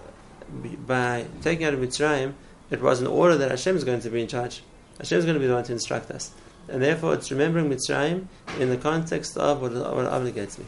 by 0.88 1.26
taking 1.42 1.66
out 1.66 1.74
of 1.74 1.80
Mitzrayim, 1.80 2.34
it 2.70 2.82
was 2.82 3.02
an 3.02 3.08
order 3.08 3.38
that 3.38 3.52
Hashem 3.52 3.76
is 3.76 3.84
going 3.84 4.00
to 4.02 4.10
be 4.10 4.22
in 4.22 4.28
charge. 4.28 4.64
Hashem 5.00 5.20
is 5.20 5.26
going 5.26 5.36
to 5.36 5.40
be 5.40 5.48
the 5.48 5.54
one 5.54 5.64
to 5.66 5.74
instruct 5.74 6.12
us. 6.12 6.32
And 6.68 6.82
therefore, 6.82 7.14
it's 7.14 7.30
remembering 7.30 7.70
Mitzrayim 7.70 8.28
in 8.60 8.70
the 8.70 8.78
context 8.78 9.38
of 9.38 9.62
what, 9.62 9.74
what 9.74 10.06
obligates 10.06 10.58
me. 10.58 10.66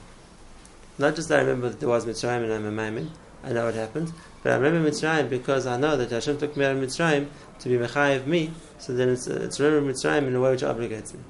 Not 0.98 1.15
just 1.15 1.29
that 1.29 1.39
I 1.39 1.41
remember 1.44 1.70
that 1.70 1.79
there 1.79 1.89
was 1.89 2.06
Mitzrayim 2.06 2.44
and 2.44 2.53
I'm 2.53 2.65
a 2.65 2.72
Maimon, 2.72 3.12
I 3.44 3.53
know 3.53 3.65
what 3.65 3.75
happened, 3.75 4.12
but 4.44 4.51
I 4.51 4.56
remember 4.56 4.89
Mitzrayim 4.89 5.29
because 5.29 5.67
I 5.67 5.77
know 5.77 5.96
that 5.98 6.10
Hashem 6.10 6.38
took 6.38 6.58
me 6.58 6.65
out 6.65 6.75
of 6.75 6.82
Mitzrayim 6.82 7.27
to 7.60 7.70
be 7.70 7.75
Mechayiv 7.75 8.25
me, 8.25 8.51
so 8.77 8.94
then 8.94 9.10
it's, 9.10 9.27
it's 9.27 9.60
remembering 9.60 9.94
Mitzrayim 9.94 10.27
in 10.27 10.36
a 10.36 10.41
way 10.41 10.51
which 10.51 10.62
obligates 10.62 11.13
me. 11.13 11.22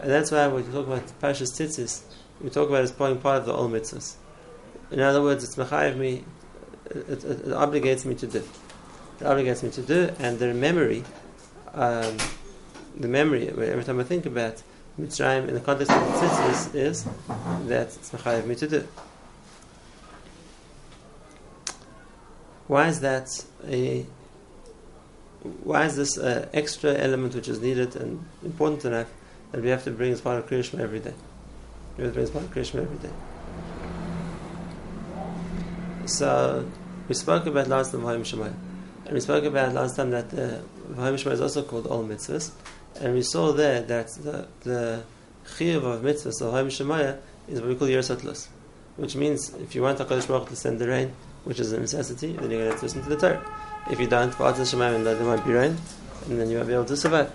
And 0.00 0.10
that's 0.10 0.30
why 0.30 0.46
when 0.48 0.66
we 0.66 0.72
talk 0.72 0.86
about 0.86 1.06
Pashas 1.20 1.58
Tzitzis, 1.58 2.02
we 2.40 2.50
talk 2.50 2.68
about 2.68 2.80
it 2.80 2.84
as 2.84 2.92
being 2.92 3.18
part 3.18 3.38
of 3.38 3.46
the 3.46 3.52
Ol 3.52 3.68
Mitzvahs. 3.68 4.16
In 4.90 5.00
other 5.00 5.22
words, 5.22 5.44
it's 5.44 5.56
Mechayiv 5.56 5.96
me, 5.96 6.24
it, 6.90 6.96
it, 6.96 7.24
it, 7.24 7.46
obligates 7.46 8.04
me 8.04 8.14
to 8.16 8.26
do. 8.26 8.38
It 9.20 9.24
obligates 9.24 9.62
me 9.62 9.70
to 9.70 9.82
do, 9.82 10.10
and 10.18 10.38
the 10.38 10.52
memory, 10.52 11.04
um, 11.72 12.16
the 12.96 13.08
memory, 13.08 13.48
every 13.48 13.84
time 13.84 13.98
I 13.98 14.04
think 14.04 14.26
about 14.26 14.62
Mitzrayim 15.00 15.48
in 15.48 15.54
the 15.54 15.60
context 15.60 15.92
of 15.92 16.00
the 16.06 16.26
Tzitzis, 16.26 16.74
is 16.74 17.04
that 17.68 17.86
it's 17.86 18.10
Mechayiv 18.10 18.46
me 18.46 18.54
to 18.56 18.68
do. 18.68 18.88
Why 22.74 22.88
is 22.88 22.98
that 23.02 23.28
a 23.68 24.04
why 25.62 25.84
is 25.84 25.94
this 25.94 26.18
uh, 26.18 26.48
extra 26.52 26.92
element 26.94 27.36
which 27.36 27.46
is 27.46 27.60
needed 27.60 27.94
and 27.94 28.24
important 28.42 28.84
enough 28.84 29.06
that 29.52 29.62
we 29.62 29.68
have 29.68 29.84
to 29.84 29.92
bring 29.92 30.12
as 30.12 30.20
part 30.20 30.40
of 30.40 30.50
Krishma 30.50 30.80
every 30.80 30.98
day? 30.98 31.14
We 31.96 32.02
have 32.02 32.12
to 32.12 32.14
bring 32.14 32.24
as 32.24 32.30
part 32.32 32.46
of 32.46 32.50
Krishma 32.50 32.82
every 32.82 32.98
day. 32.98 33.14
So 36.06 36.68
we 37.06 37.14
spoke 37.14 37.46
about 37.46 37.68
last 37.68 37.92
time 37.92 38.00
Hayim 38.00 38.22
Shemayim. 38.22 38.56
And 39.04 39.12
we 39.12 39.20
spoke 39.20 39.44
about 39.44 39.72
last 39.72 39.94
time 39.94 40.10
that 40.10 40.30
the 40.30 40.60
Vahim 40.90 41.30
is 41.30 41.40
also 41.40 41.62
called 41.62 41.86
all 41.86 42.02
mitzvahs. 42.02 42.50
And 43.00 43.14
we 43.14 43.22
saw 43.22 43.52
there 43.52 43.82
that 43.82 44.08
the, 44.14 44.48
the 44.62 45.04
chiyuv 45.46 45.84
of 45.84 46.02
mitzvahs 46.02 46.42
of 46.42 46.52
Vahim 46.52 46.66
Shemaya 46.66 47.18
is 47.46 47.60
what 47.60 47.68
we 47.68 47.76
call. 47.76 48.34
Which 48.96 49.14
means 49.14 49.54
if 49.54 49.76
you 49.76 49.82
want 49.82 50.00
HaKadosh 50.00 50.26
Baruch 50.26 50.48
to 50.48 50.56
send 50.56 50.80
the 50.80 50.88
rain, 50.88 51.12
which 51.44 51.60
is 51.60 51.72
a 51.72 51.80
necessity, 51.80 52.32
then 52.32 52.50
you're 52.50 52.64
going 52.64 52.76
to 52.76 52.82
listen 52.82 53.02
to 53.02 53.08
the 53.08 53.16
Torah. 53.16 53.42
If 53.90 54.00
you 54.00 54.06
don't, 54.06 54.32
Va'at 54.32 54.54
Shemayim, 54.54 55.04
then 55.04 55.18
there 55.18 55.26
won't 55.26 55.44
be 55.44 55.52
rain, 55.52 55.76
and 56.26 56.40
then 56.40 56.50
you 56.50 56.56
won't 56.56 56.68
be 56.68 56.74
able 56.74 56.86
to 56.86 56.96
survive. 56.96 57.32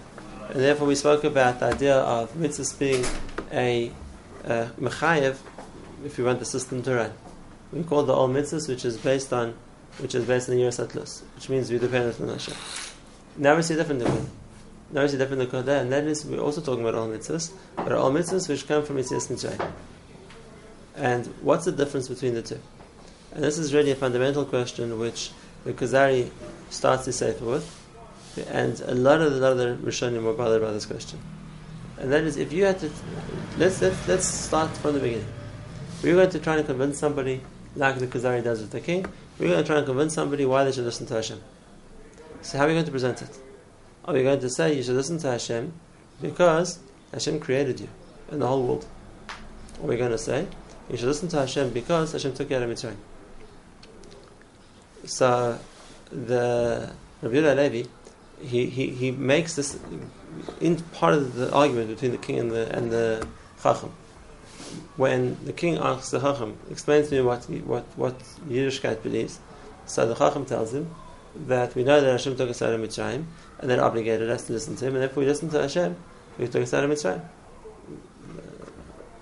And 0.50 0.62
therefore 0.62 0.88
we 0.88 0.96
spoke 0.96 1.24
about 1.24 1.60
the 1.60 1.68
idea 1.68 1.96
of 1.96 2.34
mitzvahs 2.34 2.78
being 2.78 3.06
a 3.52 3.92
uh, 4.44 4.68
mechayev 4.80 5.38
if 6.04 6.18
you 6.18 6.26
want 6.26 6.40
the 6.40 6.46
system 6.46 6.82
to 6.84 6.96
run. 6.96 7.14
We 7.72 7.84
call 7.84 8.04
the 8.04 8.14
all 8.14 8.28
mitzvahs, 8.28 8.68
which 8.68 8.84
is 8.84 8.98
based 8.98 9.32
on 9.32 9.56
which 10.00 10.16
is 10.16 10.26
based 10.26 10.50
on 10.50 10.56
the 10.56 10.62
Yerusatlas, 10.62 11.22
which 11.36 11.50
means 11.50 11.70
we 11.70 11.78
depend 11.78 12.16
on 12.22 12.30
Hashem. 12.30 12.56
Now 13.38 13.56
we 13.56 13.62
see 13.62 13.74
a 13.74 13.78
different 13.78 14.02
thing. 14.02 14.30
Now 14.92 15.04
we 15.04 15.10
see 15.10 15.16
a 15.16 15.20
different 15.20 15.52
thing 15.52 15.68
and 15.68 15.92
that 15.92 16.06
is 16.06 16.26
we're 16.26 16.40
also 16.40 16.62
talking 16.62 16.82
about 16.82 16.96
all 16.96 17.08
mitzvahs, 17.08 17.52
but 17.76 17.92
all 17.92 18.12
mitzvahs 18.12 18.50
which 18.50 18.68
come 18.68 18.84
from 18.84 18.98
Yetzias 18.98 19.28
Mitzrayim. 19.28 19.72
And 20.96 21.28
what's 21.42 21.66
the 21.66 21.72
difference 21.72 22.08
between 22.08 22.34
the 22.34 22.42
two? 22.42 22.60
And 23.34 23.44
this 23.44 23.58
is 23.58 23.74
really 23.74 23.92
a 23.92 23.96
fundamental 23.96 24.46
question 24.46 24.98
which 25.00 25.32
the 25.64 25.74
Kuzari 25.74 26.32
starts 26.70 27.06
the 27.06 27.14
Sefer 27.14 27.46
with, 27.46 28.48
and 28.50 28.80
a 28.82 28.96
lot 28.96 29.22
of 29.22 29.36
the 29.36 29.46
other 29.46 29.76
Rishonim 29.76 30.24
were 30.24 30.34
bothered 30.34 30.62
by 30.62 30.72
this 30.72 30.86
question. 30.86 31.20
And 31.98 32.12
that 32.12 32.24
is, 32.24 32.38
if 32.38 32.54
you 32.54 32.64
had 32.64 32.80
to, 32.80 32.90
let's, 33.58 33.82
let's, 33.82 34.08
let's 34.08 34.26
start 34.26 34.70
from 34.78 34.94
the 34.94 35.00
beginning. 35.00 35.28
We're 36.02 36.16
going 36.16 36.30
to 36.30 36.40
try 36.40 36.58
and 36.58 36.66
convince 36.66 36.98
somebody, 36.98 37.42
like 37.76 38.00
the 38.00 38.08
Kuzari 38.08 38.44
does 38.44 38.62
with 38.62 38.72
the 38.72 38.80
king, 38.80 39.06
we're 39.38 39.50
going 39.50 39.62
to 39.62 39.68
try 39.68 39.78
and 39.78 39.86
convince 39.86 40.14
somebody 40.14 40.46
why 40.46 40.64
they 40.64 40.72
should 40.72 40.86
listen 40.86 41.06
to 41.08 41.16
Hashem. 41.16 41.42
So 42.42 42.58
how 42.58 42.64
are 42.64 42.68
we 42.68 42.74
going 42.74 42.86
to 42.86 42.92
present 42.92 43.22
it? 43.22 43.38
Are 44.06 44.14
we 44.14 44.24
going 44.24 44.40
to 44.40 44.50
say 44.50 44.74
you 44.74 44.82
should 44.82 44.96
listen 44.96 45.18
to 45.20 45.32
Hashem 45.32 45.74
because 46.22 46.80
Hashem 47.12 47.40
created 47.42 47.80
you 47.80 47.90
and 48.32 48.42
the 48.42 48.48
whole 48.48 48.64
world? 48.64 48.88
Or 49.82 49.86
are 49.86 49.90
we 49.90 49.98
going 49.98 50.12
to 50.12 50.18
say 50.18 50.48
you 50.90 50.98
should 50.98 51.08
listen 51.08 51.28
to 51.30 51.38
Hashem 51.38 51.72
because 51.72 52.14
Hashem 52.14 52.34
took 52.34 52.50
you 52.50 52.56
out 52.56 52.64
of 52.64 52.70
Mitzrayim? 52.70 52.96
So 55.06 55.60
the 56.12 56.92
Rabbi 57.22 57.40
Levi, 57.40 57.90
he, 58.42 58.66
he, 58.68 58.90
he 58.90 59.12
makes 59.12 59.56
this 59.56 59.78
in 60.62 60.78
part 60.78 61.14
of 61.14 61.36
the 61.36 61.52
argument 61.54 61.90
between 61.90 62.12
the 62.12 62.18
king 62.18 62.40
and 62.40 62.52
the 62.52 62.76
and 62.76 62.92
the 62.92 63.28
chacham. 63.62 63.92
When 64.98 65.38
the 65.46 65.54
king 65.54 65.78
asks 65.78 66.12
the 66.12 66.20
chacham, 66.20 66.58
explains 66.70 67.10
to 67.10 67.16
me 67.16 67.22
what 67.22 67.50
what 67.66 67.86
what 67.96 68.20
Yiddishkeit 68.48 69.04
believes, 69.04 69.40
so 69.86 70.08
the 70.08 70.16
chacham 70.16 70.46
tells 70.46 70.74
him 70.74 70.94
that 71.36 71.76
we 71.76 71.84
know 71.84 72.02
that 72.02 72.12
Hashem 72.12 72.36
took 72.36 72.50
us 72.50 72.62
out 72.62 72.74
of 72.74 72.82
Mitzrayim 72.82 73.26
and 73.60 73.70
then 73.70 73.80
obligated 73.80 74.30
us 74.30 74.48
to 74.48 74.54
listen 74.54 74.76
to 74.78 74.86
Him, 74.86 74.96
and 74.96 75.04
if 75.04 75.16
we 75.16 75.26
listen 75.26 75.50
to 75.50 75.62
Hashem, 75.62 75.96
we 76.38 76.48
took 76.48 76.64
us 76.64 76.74
out 76.74 76.84
of 76.84 76.90
Mitzrayim. 76.90 77.22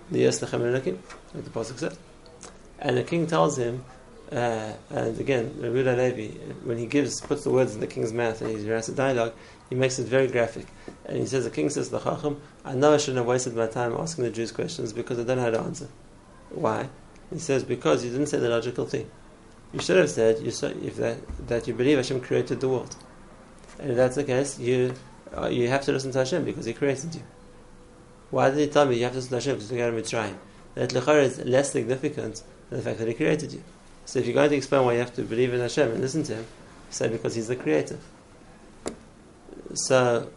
The 0.10 0.26
like 0.26 1.44
the 1.44 1.50
pasuk 1.50 1.80
says, 1.80 1.98
and 2.80 2.98
the 2.98 3.04
king 3.04 3.28
tells 3.28 3.58
him 3.58 3.84
uh, 4.32 4.74
and 4.90 5.20
again, 5.20 5.54
Rabbi 5.60 5.90
Levi, 5.90 6.38
when 6.64 6.78
he 6.78 6.86
gives, 6.86 7.22
puts 7.22 7.44
the 7.44 7.50
words 7.50 7.76
in 7.76 7.80
the 7.80 7.88
king's 7.88 8.12
mouth 8.12 8.42
and 8.42 8.58
he 8.58 8.70
writes 8.70 8.90
a 8.90 8.94
dialogue, 8.94 9.34
he 9.70 9.76
makes 9.76 10.00
it 10.00 10.08
very 10.08 10.28
graphic. 10.28 10.68
And 11.06 11.18
he 11.18 11.26
says, 11.26 11.46
the 11.46 11.50
king 11.50 11.70
says 11.70 11.88
to 11.88 11.94
the 11.94 12.00
Chacham, 12.00 12.42
I 12.66 12.74
know 12.74 12.94
I 12.94 12.98
shouldn't 12.98 13.18
have 13.18 13.28
wasted 13.28 13.56
my 13.56 13.68
time 13.68 13.94
asking 13.94 14.26
the 14.26 14.30
Jews 14.32 14.52
questions 14.52 14.92
because 14.92 15.20
I 15.20 15.24
don't 15.24 15.38
know 15.38 15.44
how 15.44 15.52
to 15.52 15.60
answer. 15.62 15.88
Why? 16.50 16.90
He 17.32 17.40
says, 17.40 17.64
because 17.64 18.04
you 18.04 18.12
didn't 18.12 18.28
say 18.28 18.40
the 18.40 18.50
logical 18.50 18.86
thing. 18.86 19.10
You 19.74 19.80
should 19.80 19.98
have 19.98 20.10
said 20.10 20.40
you 20.40 20.52
saw, 20.52 20.68
if 20.68 20.96
that, 20.98 21.48
that 21.48 21.68
you 21.68 21.74
believe 21.74 21.98
Hashem 21.98 22.22
created 22.22 22.60
the 22.60 22.70
world. 22.70 22.96
And 23.80 23.92
if 23.92 23.98
that's 23.98 24.16
the 24.16 24.24
case, 24.24 24.60
you, 24.60 24.94
uh, 25.38 25.48
you 25.48 25.68
have 25.70 25.82
to 25.84 25.92
listen 25.92 26.12
to 26.12 26.20
Hashem 26.20 26.44
because 26.46 26.66
He 26.66 26.74
created 26.74 27.16
you. 27.16 27.22
Why 28.32 28.50
did 28.50 28.60
He 28.60 28.68
tell 28.68 28.86
me 28.86 28.98
you 28.98 29.04
have 29.04 29.14
to 29.14 29.18
listen 29.20 29.32
to 29.32 29.38
Hashem 29.38 29.56
because 29.56 29.72
you 29.72 29.78
got 29.78 29.92
to 29.92 29.96
Mitzrayim? 29.96 30.38
That 30.76 30.90
Lechara 30.92 31.24
is 31.24 31.40
less 31.40 31.72
significant 31.72 32.44
than 32.70 32.80
the 32.80 32.84
fact 32.84 33.00
that 33.00 33.08
He 33.08 33.14
created 33.14 33.54
you. 33.54 33.64
So 34.08 34.20
if 34.20 34.26
you're 34.26 34.34
going 34.34 34.50
to 34.50 34.56
explain 34.56 34.86
why 34.86 34.94
you 34.94 35.00
have 35.00 35.14
to 35.16 35.24
believe 35.24 35.54
in 35.54 35.60
Hashem 35.60 35.92
and 35.92 36.00
listen 36.00 36.24
to 36.24 36.36
Him, 36.36 36.48
say 36.90 37.10
because 37.10 37.36
He's 37.36 37.50
the 37.50 37.58
Creator. 37.58 38.00
So 39.74 40.30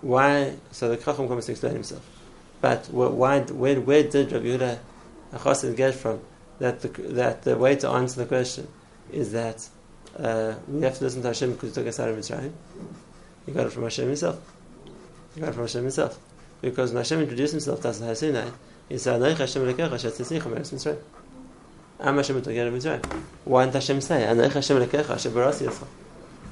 why? 0.00 0.56
So 0.72 0.88
the 0.88 0.96
Chacham 0.96 1.28
comes 1.28 1.46
to 1.46 1.52
explain 1.52 1.74
himself. 1.74 2.04
But 2.60 2.88
why? 2.90 3.42
Where, 3.42 3.80
where 3.80 4.02
did 4.02 4.32
Rabbi 4.32 4.44
Yehuda 4.44 4.78
Achosid 5.32 5.76
get 5.76 5.94
from 5.94 6.20
that 6.58 6.80
the, 6.80 6.88
that 6.88 7.42
the 7.42 7.56
way 7.56 7.76
to 7.76 7.88
answer 7.88 8.22
the 8.22 8.26
question 8.26 8.66
is 9.12 9.30
that 9.32 9.68
uh, 10.18 10.54
we 10.66 10.82
have 10.82 10.98
to 10.98 11.04
listen 11.04 11.22
to 11.22 11.28
Hashem 11.28 11.52
because 11.52 11.68
He 11.68 11.74
took 11.76 11.86
us 11.86 12.00
out 12.00 12.08
of 12.08 12.16
Mitzrayim? 12.16 12.52
He 13.46 13.52
got 13.52 13.66
it 13.66 13.72
from 13.72 13.84
Hashem 13.84 14.08
Himself. 14.08 14.40
He 15.36 15.40
got 15.40 15.50
it 15.50 15.52
from 15.52 15.62
Hashem 15.62 15.82
Himself. 15.82 16.18
Because 16.60 16.90
when 16.90 16.96
Hashem 16.96 17.20
introduced 17.20 17.52
Himself 17.52 17.82
to 17.82 17.90
us 17.90 18.00
in 18.00 18.08
Hasinai, 18.08 18.52
He 18.88 18.98
said, 18.98 19.20
"Anoich 19.20 19.38
Hashem 19.38 19.62
Meretz 19.62 20.74
Mitzrayim." 20.74 20.98
Am 22.02 22.16
Hashem 22.16 22.40
Mitzrayim. 22.40 23.04
Why 23.44 23.64
didn't 23.64 23.74
Hashem 23.74 24.00
say, 24.00 24.22
Anoich 24.22 24.52
Hashem 24.52 24.78
Lekecha 24.78 25.08
Hashem 25.08 25.32
Barasi 25.32 25.68
Yisrael? 25.68 25.86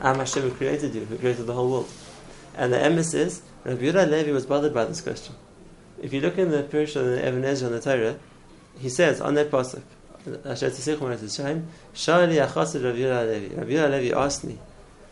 Am 0.03 0.17
Hashem 0.17 0.43
who 0.43 0.51
created 0.51 0.95
you, 0.95 1.07
who 1.07 1.17
created 1.17 1.47
the 1.47 1.55
whole 1.55 1.71
world. 1.71 1.89
And 2.55 2.71
the 2.71 2.77
emes 2.77 3.15
is, 3.15 3.41
Rabbi 3.65 3.81
Yehuda 3.81 4.11
Levi 4.11 4.31
was 4.31 4.45
bothered 4.45 4.75
by 4.75 4.85
this 4.85 5.01
question. 5.01 5.35
If 6.03 6.13
you 6.13 6.21
look 6.21 6.37
in 6.37 6.51
the 6.51 6.65
Pirish 6.65 6.97
of 6.97 7.07
the 7.07 7.27
Even 7.27 7.45
Ezra 7.45 7.69
on 7.69 7.73
the 7.73 7.81
Torah, 7.81 8.19
he 8.79 8.91
says 8.91 9.23
on 9.23 9.35
that 9.35 9.51
pasuk, 9.51 9.81
Asher 10.45 10.69
Tzisich 10.69 10.99
Meretz 10.99 11.21
Mitzrayim, 11.21 11.65
Shali 11.95 12.47
Achasid 12.47 12.85
Rabbi 12.85 12.99
Yehuda 12.99 13.33
Levi. 13.33 13.55
Rabbi 13.55 13.71
Yehuda 13.71 13.91
Levi 13.91 14.21
asked 14.21 14.45
me, 14.45 14.59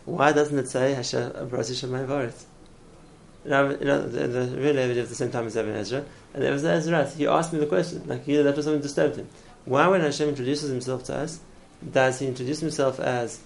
why 0.05 0.31
doesn't 0.33 0.59
it 0.59 0.69
say 0.69 0.93
Hashem 0.93 1.31
Barasi 1.31 1.83
Shemayim 1.83 2.05
Varet? 2.05 2.45
Now, 3.43 3.69
you 3.69 3.85
know, 3.85 4.07
the, 4.07 4.27
the 4.27 4.57
real 4.57 4.75
Levi 4.75 4.99
at 4.99 5.09
the 5.09 5.15
same 5.15 5.31
time 5.31 5.47
as 5.47 5.57
Even 5.57 5.73
Ezra, 5.73 6.05
and 6.35 6.43
Even 6.43 6.63
Ezra, 6.63 7.09
he 7.09 7.25
asked 7.25 7.53
me 7.53 7.59
the 7.59 7.65
question, 7.65 8.03
like 8.05 8.23
he, 8.23 8.35
that 8.35 8.55
was 8.55 8.65
something 8.65 8.81
disturbed 8.81 9.15
him. 9.15 9.27
Why, 9.67 9.85
when 9.87 9.99
Hashem 9.99 10.29
introduces 10.29 10.69
himself 10.69 11.03
to 11.05 11.15
us, 11.17 11.41
does 11.91 12.19
he 12.19 12.27
introduce 12.27 12.61
himself 12.61 13.01
as 13.01 13.41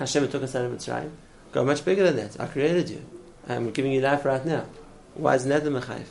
Hashem 0.00 0.28
took 0.28 0.42
us 0.42 0.56
out 0.56 0.64
of 0.64 0.72
Mitzrayim? 0.72 1.12
Go 1.52 1.64
much 1.64 1.84
bigger 1.84 2.02
than 2.02 2.16
that. 2.16 2.40
I 2.40 2.46
created 2.46 2.90
you. 2.90 3.04
I'm 3.48 3.70
giving 3.70 3.92
you 3.92 4.00
life 4.00 4.24
right 4.24 4.44
now. 4.44 4.66
Why 5.14 5.36
isn't 5.36 5.48
that 5.48 5.62
the 5.62 5.70
Mechayiv? 5.70 6.06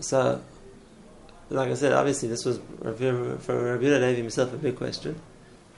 So, 0.00 0.40
like 1.50 1.68
I 1.68 1.74
said, 1.74 1.92
obviously 1.92 2.30
this 2.30 2.46
was 2.46 2.58
for 2.78 3.74
Rabbi 3.74 3.84
Levi 3.84 4.14
himself 4.14 4.54
a 4.54 4.56
big 4.56 4.76
question. 4.76 5.20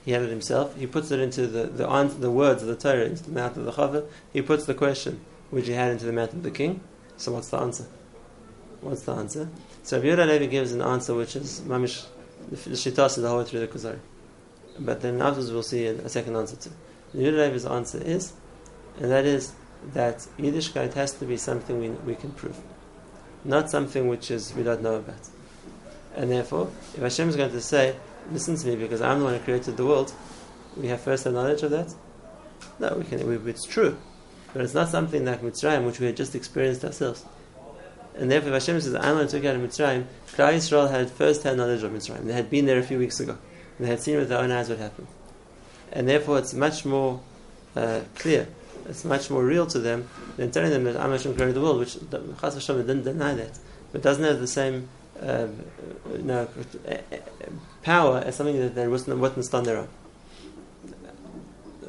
He 0.05 0.13
had 0.13 0.23
it 0.23 0.31
himself. 0.31 0.77
He 0.77 0.87
puts 0.87 1.11
it 1.11 1.19
into 1.19 1.49
the 1.49 1.65
the, 1.65 1.89
answer, 1.89 2.17
the 2.17 2.31
words 2.31 2.63
of 2.63 2.69
the 2.69 2.77
Torah 2.77 3.07
into 3.07 3.25
the 3.25 3.33
mouth 3.33 3.57
of 3.57 3.65
the 3.65 3.73
Chava. 3.73 4.07
He 4.33 4.41
puts 4.41 4.67
the 4.67 4.75
question 4.75 5.21
which 5.51 5.67
he 5.67 5.73
had 5.73 5.91
into 5.91 6.05
the 6.05 6.13
mouth 6.13 6.33
of 6.33 6.45
the 6.45 6.53
king. 6.53 6.81
So 7.17 7.33
what's 7.33 7.49
the 7.49 7.59
answer? 7.59 7.87
What's 8.83 9.03
the 9.03 9.15
answer? 9.15 9.49
So 9.83 10.01
Rabbi 10.01 10.23
Levi 10.25 10.47
gives 10.47 10.71
an 10.71 10.81
answer 10.81 11.13
which 11.13 11.35
is 11.35 11.61
mamish 11.67 12.07
the 12.50 12.57
Shittas 12.57 13.11
is 13.11 13.16
the 13.16 13.28
whole 13.28 13.38
way 13.38 13.45
through 13.45 13.61
the 13.61 13.69
Kuzari. 13.69 13.99
But 14.78 15.00
then 15.00 15.21
afterwards 15.21 15.52
we'll 15.52 15.62
see 15.62 15.87
a 15.87 16.09
second 16.09 16.37
answer 16.37 16.57
to. 16.57 16.71
The 17.14 17.25
Yudavi's 17.25 17.66
answer 17.66 17.99
is, 18.02 18.33
and 18.99 19.11
that 19.11 19.25
is 19.25 19.52
that 19.95 20.19
Yiddishkeit 20.38 20.95
has 20.95 21.12
to 21.14 21.25
be 21.25 21.37
something 21.37 21.80
we, 21.80 21.88
we 21.88 22.14
can 22.14 22.30
prove, 22.33 22.59
not 23.45 23.71
something 23.71 24.09
which 24.09 24.30
is 24.30 24.54
we 24.54 24.62
don't 24.62 24.83
know 24.83 24.97
about. 24.97 25.28
And 26.16 26.30
therefore, 26.30 26.71
if 26.95 27.00
Hashem 27.00 27.28
is 27.28 27.37
going 27.37 27.52
to 27.52 27.61
say, 27.61 27.97
listen 28.33 28.57
to 28.57 28.66
me 28.66 28.76
because 28.76 29.00
I'm 29.00 29.21
the 29.21 29.25
one 29.25 29.35
who 29.35 29.40
created 29.40 29.76
the 29.76 29.87
world, 29.87 30.12
we 30.76 30.88
have 30.88 31.00
first 31.00 31.25
hand 31.25 31.37
knowledge 31.37 31.62
of 31.62 31.71
that? 31.71 31.95
No, 32.78 32.95
we 32.97 33.04
can, 33.04 33.26
we, 33.26 33.50
it's 33.50 33.64
true. 33.64 33.97
But 34.52 34.62
it's 34.62 34.75
not 34.75 34.88
something 34.88 35.25
like 35.25 35.42
Mitzrayim, 35.42 35.87
which 35.87 36.00
we 36.00 36.07
had 36.07 36.16
just 36.16 36.35
experienced 36.35 36.85
ourselves. 36.85 37.25
And 38.17 38.31
therefore, 38.31 38.52
Hashem 38.52 38.81
says, 38.81 38.95
Amon 38.95 39.29
took 39.29 39.45
out 39.45 39.57
of 39.57 39.62
Mitzrayim, 39.62 40.05
Klal 40.33 40.55
Yisrael 40.55 40.90
had 40.90 41.11
first-hand 41.11 41.57
knowledge 41.57 41.83
of 41.83 41.93
Mitzrayim. 41.93 42.25
They 42.25 42.33
had 42.33 42.50
been 42.50 42.67
there 42.67 42.79
a 42.79 42.83
few 42.83 42.99
weeks 42.99 43.21
ago. 43.21 43.38
They 43.79 43.87
had 43.87 44.00
seen 44.00 44.17
with 44.19 44.29
their 44.29 44.38
own 44.38 44.50
eyes 44.50 44.69
what 44.69 44.79
happened. 44.79 45.07
And 45.93 46.09
therefore, 46.09 46.38
it's 46.38 46.52
much 46.52 46.85
more 46.85 47.21
uh, 47.75 48.00
clear, 48.17 48.49
it's 48.87 49.05
much 49.05 49.31
more 49.31 49.45
real 49.45 49.67
to 49.69 49.79
them 49.79 50.09
than 50.37 50.50
telling 50.50 50.71
them 50.71 50.85
that 50.85 50.97
I'm 50.97 51.11
Hashem 51.11 51.35
created 51.35 51.55
the 51.55 51.61
world, 51.61 51.79
which 51.79 51.97
Chas 52.40 52.55
Hashem 52.55 52.76
didn't 52.79 53.05
deny 53.05 53.35
that. 53.35 53.59
But 53.93 54.02
doesn't 54.02 54.23
have 54.23 54.40
the 54.40 54.47
same 54.47 54.88
uh, 55.21 55.47
you 56.12 56.23
know, 56.23 56.49
power 57.83 58.19
as 58.19 58.37
something 58.37 58.59
that 58.59 58.75
they 58.75 58.87
witnessed 58.88 59.55
on 59.55 59.64
their 59.64 59.79
own. 59.79 59.88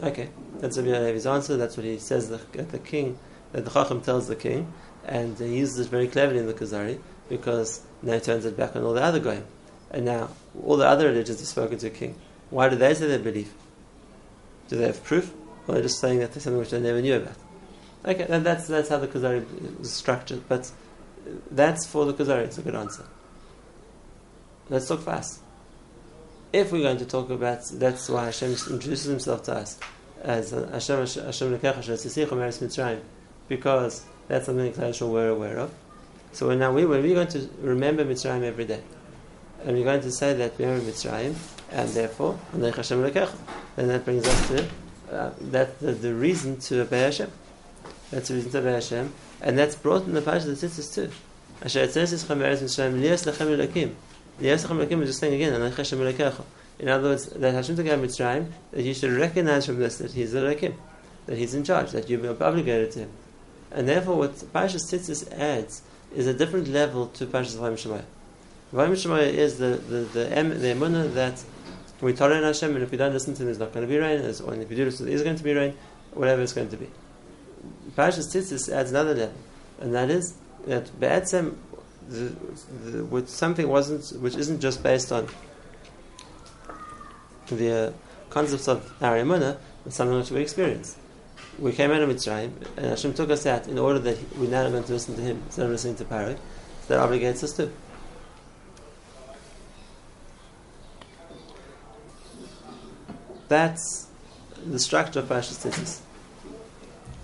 Okay, 0.03 0.29
that's 0.59 0.77
Rabbi 0.77 0.89
Levi's 0.89 1.27
answer. 1.27 1.57
That's 1.57 1.77
what 1.77 1.85
he 1.85 1.99
says 1.99 2.29
the, 2.29 2.37
the 2.37 2.79
king, 2.79 3.19
that 3.51 3.65
the 3.65 3.71
Chacham 3.71 4.01
tells 4.01 4.27
the 4.27 4.35
king 4.35 4.71
and 5.05 5.37
he 5.37 5.57
uses 5.57 5.79
it 5.87 5.89
very 5.89 6.07
cleverly 6.07 6.39
in 6.39 6.47
the 6.47 6.53
Kuzari 6.53 6.99
because 7.29 7.81
now 8.01 8.13
he 8.13 8.19
turns 8.19 8.45
it 8.45 8.57
back 8.57 8.75
on 8.75 8.83
all 8.83 8.93
the 8.93 9.03
other 9.03 9.19
goyim. 9.19 9.45
And 9.89 10.05
now 10.05 10.29
all 10.63 10.77
the 10.77 10.87
other 10.87 11.07
religions 11.07 11.39
have 11.39 11.47
spoken 11.47 11.77
to 11.79 11.87
a 11.87 11.89
king. 11.89 12.15
Why 12.49 12.69
do 12.69 12.75
they 12.75 12.93
say 12.93 13.07
they 13.07 13.17
believe? 13.17 13.53
Do 14.67 14.77
they 14.77 14.85
have 14.87 15.03
proof? 15.03 15.33
Or 15.67 15.73
are 15.73 15.77
they 15.77 15.83
just 15.83 15.99
saying 15.99 16.19
that 16.19 16.33
something 16.33 16.57
which 16.57 16.69
they 16.69 16.79
never 16.79 17.01
knew 17.01 17.15
about? 17.15 17.35
Okay, 18.03 18.25
and 18.29 18.45
that's 18.45 18.67
that's 18.67 18.89
how 18.89 18.97
the 18.97 19.07
Kuzari 19.07 19.45
is 19.81 19.91
structured. 19.93 20.47
But 20.47 20.71
that's 21.51 21.85
for 21.85 22.05
the 22.05 22.13
Kuzari. 22.13 22.45
It's 22.45 22.57
a 22.57 22.61
good 22.61 22.75
answer. 22.75 23.05
Let's 24.69 24.87
talk 24.87 25.01
fast. 25.01 25.39
If 26.51 26.71
we're 26.71 26.81
going 26.81 26.97
to 26.97 27.05
talk 27.05 27.29
about 27.29 27.63
that's 27.73 28.09
why 28.09 28.25
Hashem 28.25 28.51
introduces 28.51 29.05
Himself 29.05 29.43
to 29.43 29.53
us 29.53 29.79
as 30.21 30.51
Hashem 30.51 30.99
Hashem 30.99 31.57
Lekecha 31.57 31.79
Shesichim 31.79 32.29
Eretz 32.29 32.59
Mitzrayim, 32.59 33.01
because 33.51 34.05
that's 34.29 34.45
something 34.45 34.71
that 34.71 35.01
we're 35.01 35.27
aware 35.27 35.59
of. 35.59 35.73
So 36.31 36.55
now 36.55 36.71
we, 36.71 36.85
when 36.85 37.03
we're 37.03 37.15
going 37.15 37.27
to 37.27 37.49
remember 37.59 38.05
Mitzrayim 38.05 38.43
every 38.43 38.63
day, 38.63 38.81
and 39.65 39.75
we're 39.75 39.83
going 39.83 39.99
to 39.99 40.11
say 40.11 40.33
that 40.33 40.57
we 40.57 40.63
remember 40.63 40.89
Mitzrayim, 40.89 41.35
and 41.69 41.89
therefore, 41.89 42.39
then 42.53 42.61
that 42.61 44.05
brings 44.05 44.25
us 44.25 44.47
to 44.47 44.67
uh, 45.11 45.31
that 45.51 45.77
the, 45.81 45.91
the, 45.91 46.13
reason 46.13 46.57
to 46.61 46.81
obey 46.83 47.01
Hashem. 47.01 47.29
That's 48.09 48.29
the 48.29 48.35
reason 48.35 48.51
to 48.51 48.59
obey 48.59 48.71
Hashem, 48.71 49.13
and 49.41 49.57
that's 49.57 49.75
brought 49.75 50.03
in 50.05 50.13
the 50.13 50.21
passage 50.21 50.57
that 50.57 50.65
Tzitzis 50.65 50.95
too. 50.95 51.11
Asher 51.61 51.87
Tzitzis 51.87 52.23
Chameres 52.25 52.63
Mitzrayim 52.63 53.01
Lias 53.01 53.25
Lechem 53.25 53.47
Elakim. 53.57 53.93
Lias 54.39 54.65
Lechem 54.65 54.85
Elakim 54.85 55.01
is 55.01 55.09
just 55.09 55.19
saying 55.19 55.33
again, 55.33 55.61
and 55.61 55.73
Hashem 55.73 55.99
Elakecha. 55.99 56.45
In 56.79 56.87
other 56.87 57.09
words, 57.09 57.25
that 57.25 57.53
Hashem 57.53 57.75
took 57.75 57.87
out 57.87 57.99
Mitzrayim, 57.99 58.49
that 58.71 58.83
you 58.83 58.93
should 58.93 59.11
recognize 59.11 59.65
from 59.65 59.77
this 59.77 59.97
that 59.97 60.13
He's 60.13 60.31
the 60.31 60.39
Elakim, 60.39 60.75
that 61.25 61.37
He's 61.37 61.53
in 61.53 61.65
charge, 61.65 61.91
that 61.91 62.09
you're 62.09 62.41
obligated 62.41 62.91
to 62.91 62.99
Him. 62.99 63.11
And 63.71 63.87
therefore, 63.87 64.17
what 64.17 64.33
Parashas 64.35 64.91
Tzitzis 64.91 65.31
adds 65.37 65.81
is 66.13 66.27
a 66.27 66.33
different 66.33 66.67
level 66.67 67.07
to 67.07 67.25
Parashas 67.25 67.55
Vayim 67.55 67.73
Shemaya. 67.73 68.03
Vayim 68.73 68.91
Shemaya 68.91 69.31
is 69.31 69.57
the 69.57 69.77
the 69.77 69.99
the, 69.99 70.29
the 70.29 70.65
emunah 70.75 71.13
that 71.13 71.43
we 72.01 72.11
in 72.11 72.17
Hashem, 72.17 72.73
and 72.73 72.83
if 72.83 72.91
we 72.91 72.97
don't 72.97 73.13
listen 73.13 73.35
to 73.35 73.43
Him, 73.43 73.45
there's 73.45 73.59
not 73.59 73.73
going 73.73 73.85
to 73.85 73.87
be 73.87 73.97
rain. 73.97 74.21
Or 74.21 74.55
if 74.55 74.69
we 74.69 74.75
do 74.75 74.85
listen, 74.85 75.05
to 75.05 75.11
him, 75.11 75.15
there 75.15 75.15
is 75.15 75.23
going 75.23 75.35
to 75.35 75.43
be 75.43 75.53
rain. 75.53 75.77
Whatever 76.13 76.41
it's 76.41 76.53
going 76.53 76.69
to 76.69 76.77
be. 76.77 76.89
Parashas 77.95 78.35
Tzitzis 78.35 78.71
adds 78.73 78.89
another 78.89 79.13
level, 79.13 79.35
and 79.79 79.93
that 79.93 80.09
is 80.09 80.35
that 80.65 80.99
Be'etzem, 80.99 81.55
the, 82.09 82.35
the, 82.83 83.05
with 83.05 83.29
something 83.29 83.67
wasn't 83.67 84.19
which 84.21 84.35
isn't 84.35 84.59
just 84.59 84.83
based 84.83 85.11
on 85.11 85.27
the 87.47 87.71
uh, 87.71 87.91
concepts 88.29 88.67
of 88.67 88.91
our 89.01 89.17
emunah, 89.17 89.57
but 89.83 89.93
something 89.93 90.17
which 90.17 90.31
we 90.31 90.41
experience 90.41 90.97
we 91.61 91.71
came 91.71 91.91
out 91.91 92.01
of 92.01 92.09
Mitzrayim, 92.09 92.51
and 92.75 92.87
Hashem 92.87 93.13
took 93.13 93.29
us 93.29 93.45
out 93.45 93.67
in 93.67 93.77
order 93.77 93.99
that 93.99 94.37
we 94.37 94.47
now 94.47 94.65
are 94.65 94.71
going 94.71 94.83
to 94.83 94.91
listen 94.91 95.15
to 95.15 95.21
Him 95.21 95.43
instead 95.45 95.65
of 95.65 95.71
listening 95.71 95.95
to 95.97 96.05
Parak. 96.05 96.37
So 96.87 96.97
that 96.97 97.07
obligates 97.07 97.43
us 97.43 97.53
to. 97.53 97.71
That's 103.47 104.07
the 104.65 104.79
structure 104.79 105.19
of 105.19 105.25
Parashas 105.25 105.63
Tzitzis. 105.63 105.99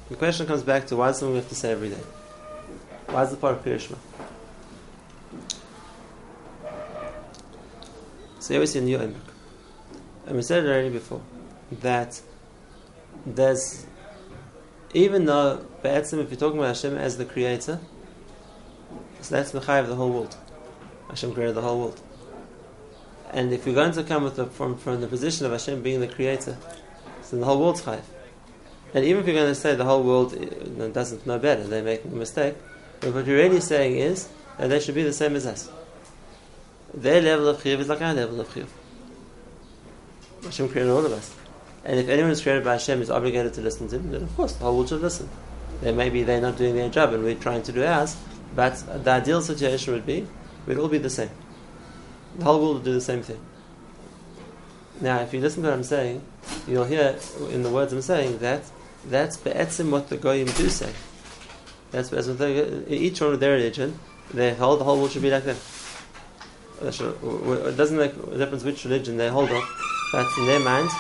The 0.10 0.15
question 0.15 0.46
comes 0.46 0.62
back 0.62 0.86
to 0.88 0.96
why 0.96 1.10
is 1.10 1.17
something 1.17 1.34
we 1.34 1.39
have 1.39 1.50
to 1.50 1.56
say 1.56 1.72
every 1.72 1.89
day? 1.89 2.03
Why 3.08 3.24
is 3.24 3.32
the 3.32 3.38
part 3.38 3.56
of 3.56 3.65
Pirishma? 3.65 3.98
So 8.39 8.53
here 8.53 8.60
we 8.60 8.67
see 8.67 8.79
a 8.79 8.82
new 8.84 8.98
Emek. 9.00 9.15
And 10.27 10.36
we 10.36 10.44
said 10.44 10.63
it 10.63 10.67
already 10.67 10.89
before 10.89 11.22
that 11.72 12.22
there's 13.25 13.86
even 14.94 15.25
though 15.25 15.65
Be'etzim, 15.84 16.20
if 16.20 16.29
you're 16.29 16.39
talking 16.39 16.60
about 16.60 16.75
Hashem 16.75 16.98
as 16.98 17.17
the 17.17 17.25
creator, 17.25 17.79
so 19.22 19.36
that's 19.36 19.51
Mechayiv 19.51 19.82
of 19.82 19.89
the 19.89 19.96
whole 19.96 20.12
world. 20.12 20.38
Hashem 21.10 21.34
created 21.34 21.56
the 21.56 21.62
whole 21.62 21.79
world. 21.79 22.01
And 23.32 23.51
if 23.51 23.65
you're 23.65 23.75
going 23.75 23.91
to 23.94 24.03
come 24.03 24.24
the, 24.34 24.46
from, 24.46 24.77
from 24.77 25.01
the 25.01 25.08
position 25.08 25.46
of 25.46 25.51
Hashem 25.51 25.82
being 25.82 26.00
the 26.00 26.08
creator, 26.08 26.58
so 27.22 27.38
the 27.38 27.46
whole 27.46 27.60
world's 27.60 27.82
Chayiv. 27.82 28.03
And 28.94 29.03
even 29.03 29.22
if 29.22 29.27
you're 29.27 29.36
going 29.36 29.51
to 29.51 29.56
say 29.56 29.75
the 29.75 29.84
whole 29.84 30.03
world 30.03 30.34
uh, 30.34 30.88
doesn't 30.88 31.27
know 31.27 31.38
better, 31.38 31.63
they're 31.63 31.84
making 31.84 32.13
a 32.13 32.15
mistake, 32.15 32.56
but 33.01 33.13
what 33.13 33.25
you're 33.27 33.38
really 33.38 33.60
saying 33.60 33.98
is 33.98 34.29
that 34.58 34.70
they 34.70 34.79
should 34.79 34.96
be 34.96 35.03
the 35.03 35.13
same 35.13 35.36
as 35.36 35.46
us. 35.46 35.70
Their 36.94 37.22
level 37.22 37.50
of 37.50 37.62
Chiyuv 37.62 37.79
is 37.79 37.89
like 37.89 38.01
our 38.01 38.13
level 38.13 38.39
of 38.39 38.48
Chiyuv. 38.50 38.67
Hashem 40.44 40.70
created 40.70 40.89
all 40.89 41.06
of 41.06 41.12
us. 41.12 41.36
And 41.88 42.00
if 42.01 42.10
anyone 42.10 42.32
is 42.32 42.41
created 42.41 42.65
by 42.65 42.74
Hashem 42.74 43.01
is 43.01 43.10
obligated 43.10 43.53
to 43.53 43.62
listen 43.62 43.88
to 43.88 43.96
him, 43.96 44.12
then 44.12 44.24
of 44.24 44.36
course 44.36 44.53
the 44.53 44.65
whole 44.65 44.75
world 44.75 44.89
should 44.89 45.01
listen. 45.01 45.29
Maybe 45.82 46.24
they're 46.24 46.41
not 46.41 46.58
doing 46.58 46.75
their 46.75 46.89
job 46.89 47.13
and 47.13 47.24
we're 47.24 47.36
trying 47.36 47.63
to 47.63 47.72
do 47.72 47.86
ours, 47.86 48.18
but 48.53 48.75
the 49.03 49.09
ideal 49.09 49.42
situation 49.42 49.94
would 49.94 50.05
be 50.05 50.27
we'd 50.66 50.77
all 50.77 50.90
be 50.90 50.98
the 50.98 51.09
same. 51.09 51.29
The 52.38 52.44
whole 52.44 52.59
world 52.62 52.75
would 52.75 52.83
do 52.83 52.94
the 52.94 53.00
same 53.00 53.24
thing. 53.24 53.40
Now, 55.00 55.20
if 55.22 55.33
you 55.33 55.40
listen 55.40 55.64
to 55.64 55.70
what 55.70 55.75
I'm 55.75 55.83
saying, 55.83 56.24
you'll 56.68 56.83
hear 56.83 57.16
in 57.51 57.64
the 57.64 57.70
words 57.70 57.94
I'm 57.94 58.01
saying 58.01 58.40
that 58.40 58.64
that's 59.07 59.38
be'etzim 59.38 59.90
what 59.90 60.09
the 60.09 60.18
goyim 60.18 60.48
do 60.48 60.68
say. 60.68 60.92
That's 61.92 62.09
be'etzim. 62.09 62.90
Each 62.90 63.22
one 63.22 63.31
of 63.33 63.40
their 63.40 63.53
religion, 63.53 63.98
they 64.33 64.53
hold 64.53 64.81
the 64.81 64.83
whole 64.83 64.98
world 64.98 65.12
should 65.12 65.22
be 65.22 65.31
like 65.31 65.46
that. 65.46 65.55
It 66.81 67.77
doesn't 67.77 67.98
make 67.98 68.14
a 68.14 68.38
difference 68.38 68.64
which 68.66 68.83
religion 68.83 69.16
they 69.16 69.29
hold 69.29 69.51
of, 69.51 69.64
but 70.12 70.27
in 70.38 70.48
their 70.48 70.59
minds, 70.59 70.94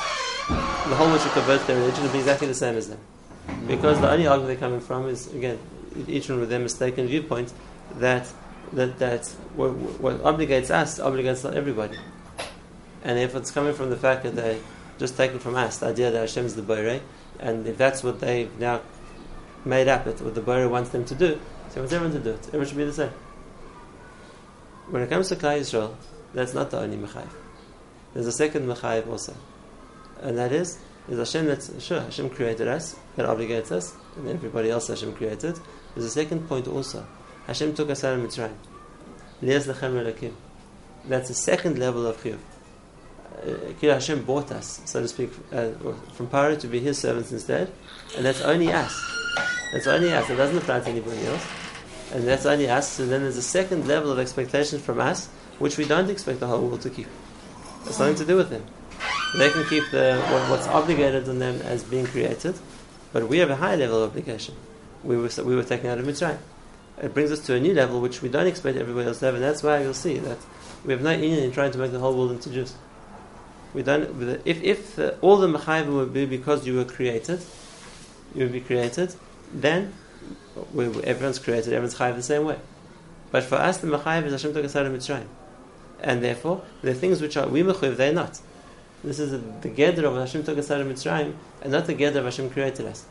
the 0.47 0.95
whole 0.95 1.07
world 1.07 1.21
should 1.21 1.31
convert 1.33 1.65
their 1.67 1.77
religion 1.77 2.03
to 2.05 2.11
be 2.11 2.19
exactly 2.19 2.47
the 2.47 2.53
same 2.53 2.75
as 2.75 2.87
them. 2.87 2.99
Because 3.67 3.99
the 3.99 4.09
only 4.09 4.27
argument 4.27 4.59
they're 4.59 4.69
coming 4.69 4.79
from 4.79 5.07
is, 5.07 5.33
again, 5.33 5.59
each 6.07 6.29
one 6.29 6.39
with 6.39 6.49
their 6.49 6.59
mistaken 6.59 7.07
viewpoint, 7.07 7.51
that 7.95 8.27
that, 8.73 8.99
that 8.99 9.27
what, 9.55 9.71
what 9.71 10.17
obligates 10.23 10.69
us 10.69 10.99
obligates 10.99 11.43
not 11.43 11.53
everybody. 11.53 11.97
And 13.03 13.17
if 13.17 13.35
it's 13.35 13.51
coming 13.51 13.73
from 13.73 13.89
the 13.89 13.95
fact 13.95 14.23
that 14.23 14.35
they 14.35 14.59
just 14.97 15.15
taken 15.15 15.39
from 15.39 15.55
us, 15.55 15.77
the 15.77 15.87
idea 15.87 16.11
that 16.11 16.19
Hashem 16.19 16.45
is 16.45 16.55
the 16.55 16.61
Borei, 16.61 17.01
and 17.39 17.67
if 17.67 17.77
that's 17.77 18.03
what 18.03 18.19
they've 18.19 18.51
now 18.59 18.81
made 19.63 19.87
up, 19.87 20.07
it 20.07 20.21
what 20.21 20.35
the 20.35 20.41
Borei 20.41 20.69
wants 20.69 20.89
them 20.89 21.05
to 21.05 21.15
do, 21.15 21.39
so 21.69 21.79
wants 21.79 21.93
everyone 21.93 22.17
to 22.17 22.23
do 22.23 22.31
it. 22.31 22.47
Everyone 22.47 22.67
should 22.67 22.77
be 22.77 22.85
the 22.85 22.93
same. 22.93 23.11
When 24.89 25.01
it 25.01 25.09
comes 25.09 25.29
to 25.29 25.35
Klal 25.35 25.59
Yisrael, 25.59 25.95
that's 26.33 26.53
not 26.53 26.71
the 26.71 26.79
only 26.79 26.97
Mechayiv. 26.97 27.29
There's 28.13 28.27
a 28.27 28.31
second 28.31 28.67
Mechayiv 28.67 29.07
also 29.07 29.35
and 30.21 30.37
that 30.37 30.51
is 30.51 30.79
is 31.09 31.17
Hashem 31.17 31.45
that 31.45 31.81
sure 31.81 32.01
Hashem 32.01 32.29
created 32.31 32.67
us, 32.67 32.95
that 33.15 33.25
obligates 33.25 33.71
us, 33.71 33.95
and 34.17 34.27
everybody 34.27 34.69
else 34.69 34.87
Hashem 34.87 35.13
created. 35.13 35.57
There's 35.93 36.05
a 36.05 36.09
second 36.09 36.47
point 36.47 36.67
also. 36.67 37.05
Hashem 37.45 37.75
took 37.75 37.89
us 37.89 38.03
out 38.03 38.19
of 38.19 38.25
Mitzrayim. 38.25 38.53
That's 41.05 41.27
the 41.29 41.33
second 41.33 41.79
level 41.79 42.05
of 42.05 42.21
chiyuv. 42.21 42.39
Uh, 43.37 43.93
Hashem 43.93 44.23
bought 44.25 44.51
us, 44.51 44.81
so 44.85 44.99
to 44.99 45.07
speak, 45.07 45.29
uh, 45.53 45.69
from 46.13 46.27
Paro 46.27 46.59
to 46.59 46.67
be 46.67 46.79
His 46.79 46.97
servants 46.97 47.31
instead, 47.31 47.71
and 48.17 48.25
that's 48.25 48.41
only 48.41 48.73
us. 48.73 48.99
That's 49.71 49.87
only 49.87 50.11
us. 50.11 50.29
It 50.29 50.35
doesn't 50.35 50.57
apply 50.57 50.81
to 50.81 50.89
anybody 50.89 51.25
else, 51.25 51.45
and 52.13 52.27
that's 52.27 52.45
only 52.45 52.69
us. 52.69 52.91
So 52.91 53.05
then 53.05 53.21
there's 53.21 53.37
a 53.37 53.41
second 53.41 53.87
level 53.87 54.11
of 54.11 54.19
expectation 54.19 54.79
from 54.79 54.99
us, 54.99 55.27
which 55.59 55.77
we 55.77 55.85
don't 55.85 56.09
expect 56.09 56.39
the 56.39 56.47
whole 56.47 56.67
world 56.67 56.81
to 56.81 56.89
keep. 56.89 57.07
It's 57.85 57.99
nothing 57.99 58.15
to 58.15 58.25
do 58.25 58.35
with 58.35 58.49
them. 58.49 58.65
They 59.35 59.49
can 59.49 59.65
keep 59.65 59.83
the 59.91 60.21
what, 60.29 60.49
what's 60.49 60.67
obligated 60.67 61.27
on 61.27 61.39
them 61.39 61.61
as 61.61 61.83
being 61.83 62.05
created, 62.05 62.55
but 63.11 63.27
we 63.27 63.39
have 63.39 63.49
a 63.49 63.57
high 63.57 63.75
level 63.75 64.03
of 64.03 64.11
obligation. 64.11 64.55
We 65.03 65.17
were 65.17 65.29
we 65.43 65.55
were 65.55 65.63
taken 65.63 65.89
out 65.89 65.97
of 65.97 66.05
Mitzrayim. 66.05 66.37
It 67.01 67.13
brings 67.13 67.31
us 67.31 67.45
to 67.47 67.55
a 67.55 67.59
new 67.59 67.73
level 67.73 68.01
which 68.01 68.21
we 68.21 68.29
don't 68.29 68.47
expect 68.47 68.77
everybody 68.77 69.07
else 69.07 69.19
to 69.19 69.25
have, 69.25 69.35
and 69.35 69.43
that's 69.43 69.61
why 69.61 69.81
you'll 69.81 69.93
see 69.93 70.17
that 70.19 70.37
we 70.85 70.93
have 70.93 71.01
no 71.01 71.11
union 71.11 71.43
in 71.43 71.51
trying 71.51 71.71
to 71.71 71.77
make 71.77 71.91
the 71.91 71.99
whole 71.99 72.15
world 72.15 72.31
into 72.31 72.49
Jews. 72.49 72.73
We 73.73 73.83
don't. 73.83 74.41
If 74.45 74.63
if 74.63 74.99
all 75.21 75.37
the 75.37 75.47
mechayim 75.47 75.93
would 75.93 76.13
be 76.13 76.25
because 76.25 76.65
you 76.65 76.75
were 76.75 76.85
created, 76.85 77.41
you 78.33 78.43
would 78.43 78.53
be 78.53 78.61
created, 78.61 79.13
then 79.53 79.93
we, 80.73 80.85
everyone's 81.03 81.39
created. 81.39 81.73
Everyone's 81.73 81.95
chayiv 81.95 82.15
the 82.15 82.23
same 82.23 82.45
way. 82.45 82.59
But 83.29 83.43
for 83.43 83.55
us, 83.55 83.77
the 83.77 83.87
mechayiv 83.87 84.25
is 84.25 84.31
Hashem 84.31 84.53
took 84.53 84.65
us 84.65 84.75
out 84.75 84.85
of 84.85 84.93
Mitzrayim, 84.93 85.27
and 86.01 86.23
therefore 86.23 86.63
the 86.81 86.93
things 86.93 87.21
which 87.21 87.35
are 87.35 87.47
we 87.47 87.61
mechayiv, 87.61 87.97
they're 87.97 88.13
not. 88.13 88.39
This 89.03 89.19
is 89.19 89.39
the 89.61 89.69
gather 89.69 90.05
of 90.07 90.15
Hashem 90.15 90.43
took 90.43 90.57
us 90.57 90.71
out 90.71 90.81
of 90.81 90.87
Mitzrayim, 90.87 91.35
and 91.61 91.71
not 91.71 91.85
the 91.85 91.93
gather 91.93 92.19
of 92.19 92.25
Hashem 92.25 92.49
created 92.49 92.85
us. 92.87 93.05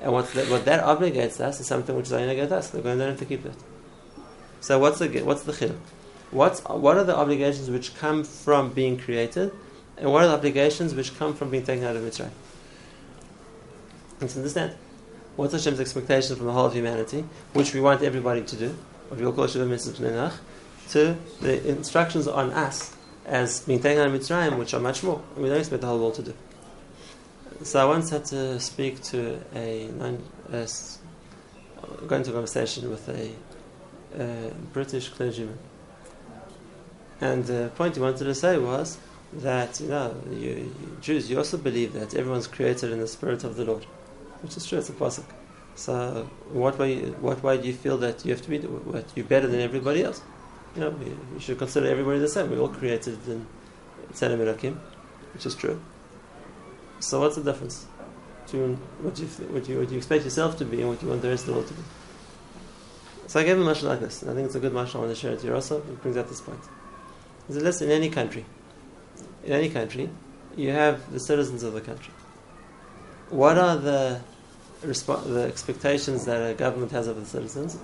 And 0.00 0.12
what, 0.12 0.28
the, 0.32 0.44
what 0.46 0.64
that 0.64 0.84
obligates 0.84 1.40
us 1.40 1.60
is 1.60 1.66
something 1.66 1.96
which 1.96 2.06
is 2.06 2.12
only 2.12 2.30
against 2.30 2.52
us. 2.52 2.72
We're 2.72 2.82
going 2.82 2.98
to 2.98 3.06
have 3.06 3.18
to 3.18 3.24
keep 3.24 3.42
that. 3.44 3.56
So 4.60 4.78
what's 4.78 4.98
the 4.98 5.08
what's 5.22 5.42
the 5.42 5.52
chiluk? 5.52 5.78
What's 6.30 6.60
what 6.60 6.96
are 6.96 7.04
the 7.04 7.16
obligations 7.16 7.70
which 7.70 7.96
come 7.96 8.24
from 8.24 8.72
being 8.72 8.98
created, 8.98 9.52
and 9.96 10.12
what 10.12 10.22
are 10.22 10.28
the 10.28 10.34
obligations 10.34 10.94
which 10.94 11.16
come 11.18 11.34
from 11.34 11.50
being 11.50 11.64
taken 11.64 11.84
out 11.84 11.96
of 11.96 12.02
Mitzrayim? 12.02 12.30
Let's 14.20 14.36
understand. 14.36 14.76
What's 15.34 15.52
Hashem's 15.52 15.80
expectation 15.80 16.36
from 16.36 16.46
the 16.46 16.52
whole 16.52 16.66
of 16.66 16.74
humanity, 16.74 17.24
which 17.54 17.74
we 17.74 17.80
want 17.80 18.02
everybody 18.02 18.42
to 18.42 18.56
do, 18.56 18.76
what 19.08 19.18
we 19.18 19.26
all 19.26 19.32
call 19.32 19.46
Shiva 19.46 19.66
Mitzvah 19.66 20.32
to 20.90 21.16
the 21.40 21.68
instructions 21.68 22.28
on 22.28 22.50
us 22.50 22.94
as 23.24 23.60
being 23.60 23.78
of 23.78 24.12
Mitzrayim, 24.12 24.58
which 24.58 24.74
are 24.74 24.80
much 24.80 25.02
more. 25.02 25.22
We 25.36 25.48
don't 25.48 25.58
expect 25.58 25.82
the 25.82 25.86
whole 25.86 25.98
world 25.98 26.14
to 26.16 26.22
do. 26.22 26.34
So 27.62 27.80
I 27.80 27.84
once 27.84 28.10
had 28.10 28.24
to 28.26 28.58
speak 28.58 29.02
to 29.04 29.40
a, 29.54 29.88
a 30.52 30.66
going 32.06 32.22
to 32.24 32.30
a 32.30 32.32
conversation 32.32 32.90
with 32.90 33.08
a, 33.08 33.30
a 34.18 34.52
British 34.72 35.10
clergyman, 35.10 35.58
and 37.20 37.44
the 37.44 37.70
point 37.76 37.94
he 37.94 38.00
wanted 38.00 38.24
to 38.24 38.34
say 38.34 38.58
was 38.58 38.98
that 39.34 39.80
you 39.80 39.88
know 39.88 40.14
you, 40.30 40.38
you, 40.38 40.96
Jews 41.00 41.30
you 41.30 41.38
also 41.38 41.56
believe 41.56 41.92
that 41.92 42.14
everyone's 42.14 42.48
created 42.48 42.90
in 42.90 42.98
the 42.98 43.06
spirit 43.06 43.44
of 43.44 43.56
the 43.56 43.64
Lord, 43.64 43.84
which 44.42 44.56
is 44.56 44.66
true. 44.66 44.78
It's 44.78 44.88
a 44.88 44.92
pasuk. 44.92 45.24
So 45.76 46.28
what 46.50 46.78
way 46.78 46.96
what 47.20 47.42
way 47.42 47.58
do 47.58 47.68
you 47.68 47.74
feel 47.74 47.96
that 47.98 48.24
you 48.24 48.32
have 48.32 48.42
to 48.42 48.50
be 48.50 48.58
what 48.58 49.06
you're 49.14 49.24
better 49.26 49.46
than 49.46 49.60
everybody 49.60 50.02
else? 50.02 50.20
You 50.74 50.80
know, 50.80 50.90
we, 50.90 51.10
we, 51.34 51.40
should 51.40 51.58
consider 51.58 51.86
everybody 51.86 52.18
the 52.18 52.28
same. 52.28 52.50
We're 52.50 52.60
all 52.60 52.68
created 52.68 53.18
in 53.28 53.46
Tzelim 54.12 54.38
Elokim, 54.38 54.76
which 55.34 55.46
is 55.46 55.54
true. 55.54 55.80
So 57.00 57.20
what's 57.20 57.36
the 57.36 57.42
difference? 57.42 57.86
between 58.52 58.76
what 59.00 59.18
you, 59.18 59.26
what 59.26 59.68
you, 59.68 59.78
what 59.78 59.90
you 59.90 59.96
expect 59.96 60.24
yourself 60.24 60.58
to 60.58 60.64
be 60.64 60.80
and 60.80 60.90
what 60.90 61.02
you 61.02 61.08
want 61.08 61.22
the 61.22 61.28
rest 61.28 61.44
of 61.44 61.46
the 61.48 61.52
world 61.54 61.66
to 61.68 61.74
be. 61.74 61.82
So 63.26 63.40
I 63.40 63.44
gave 63.44 63.58
a 63.58 63.62
mashal 63.62 63.84
like 63.84 64.00
this, 64.00 64.22
and 64.22 64.30
I 64.30 64.34
think 64.34 64.46
it's 64.46 64.54
a 64.54 64.60
good 64.60 64.72
mashal 64.72 64.96
I 64.96 64.98
want 64.98 65.10
to 65.10 65.16
share 65.16 65.32
it 65.32 65.40
here 65.40 65.54
also. 65.54 65.78
It 65.78 66.02
brings 66.02 66.16
out 66.16 66.28
this 66.28 66.40
point. 66.40 66.60
He 67.46 67.54
said, 67.54 67.62
listen, 67.62 67.90
in 67.90 67.96
any 67.96 68.10
country, 68.10 68.44
in 69.44 69.52
any 69.52 69.70
country, 69.70 70.10
you 70.56 70.70
have 70.70 71.10
the 71.12 71.20
citizens 71.20 71.62
of 71.62 71.72
the 71.72 71.80
country. 71.80 72.12
What 73.30 73.56
are 73.56 73.76
the 73.76 74.20
resp- 74.82 75.24
the 75.24 75.44
expectations 75.44 76.26
that 76.26 76.50
a 76.50 76.54
government 76.54 76.92
has 76.92 77.06
of 77.06 77.16
the 77.16 77.24
citizens? 77.24 77.78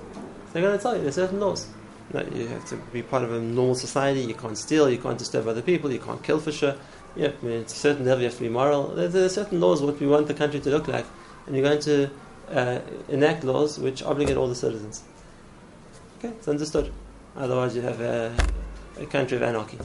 They're 0.52 0.62
going 0.62 0.76
to 0.76 0.82
tell 0.82 0.94
you 0.96 1.02
there's 1.02 1.14
certain 1.14 1.40
laws. 1.40 1.66
That 2.10 2.34
you 2.34 2.46
have 2.48 2.64
to 2.66 2.76
be 2.92 3.02
part 3.02 3.22
of 3.22 3.32
a 3.32 3.40
normal 3.40 3.74
society. 3.74 4.20
You 4.20 4.34
can't 4.34 4.56
steal. 4.56 4.88
You 4.88 4.98
can't 4.98 5.18
disturb 5.18 5.46
other 5.46 5.62
people. 5.62 5.92
You 5.92 5.98
can't 5.98 6.22
kill 6.22 6.40
for 6.40 6.52
sure. 6.52 6.74
Yeah, 7.16 7.32
I 7.40 7.44
mean, 7.44 7.60
it's 7.60 7.74
a 7.74 7.78
certain 7.78 8.04
level. 8.04 8.20
You 8.20 8.28
have 8.28 8.36
to 8.36 8.42
be 8.42 8.48
moral. 8.48 8.88
There, 8.88 9.08
there 9.08 9.24
are 9.24 9.28
certain 9.28 9.60
laws 9.60 9.82
what 9.82 9.98
we 10.00 10.06
want 10.06 10.28
the 10.28 10.34
country 10.34 10.60
to 10.60 10.70
look 10.70 10.88
like, 10.88 11.06
and 11.46 11.56
you're 11.56 11.64
going 11.64 11.80
to 11.80 12.10
uh, 12.50 12.80
enact 13.08 13.44
laws 13.44 13.78
which 13.78 14.02
obligate 14.02 14.36
all 14.36 14.48
the 14.48 14.54
citizens. 14.54 15.02
Okay, 16.18 16.28
it's 16.28 16.48
understood. 16.48 16.92
Otherwise, 17.36 17.76
you 17.76 17.82
have 17.82 18.00
a, 18.00 18.34
a 18.98 19.06
country 19.06 19.36
of 19.36 19.42
anarchy. 19.42 19.78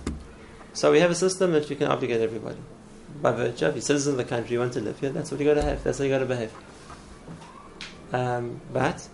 So 0.74 0.92
we 0.92 1.00
have 1.00 1.12
a 1.12 1.16
system 1.16 1.52
that 1.52 1.70
you 1.70 1.76
can 1.76 1.88
obligate 1.88 2.22
everybody. 2.22 2.58
By 3.22 3.32
virtue 3.32 3.68
of 3.68 3.76
you're 3.76 3.82
citizen 3.82 4.14
of 4.14 4.18
the 4.18 4.26
country, 4.26 4.54
you 4.54 4.60
want 4.60 4.74
to 4.74 4.82
live 4.82 5.00
here, 5.00 5.12
that's 5.12 5.30
what 5.30 5.40
you 5.40 5.46
got 5.46 5.54
to 5.54 5.62
have, 5.62 5.84
that's 5.84 6.00
how 6.00 6.04
you 6.04 6.10
got 6.10 6.20
to 6.20 6.26
behave. 6.26 6.52
Um, 8.12 8.60
but 8.72 9.08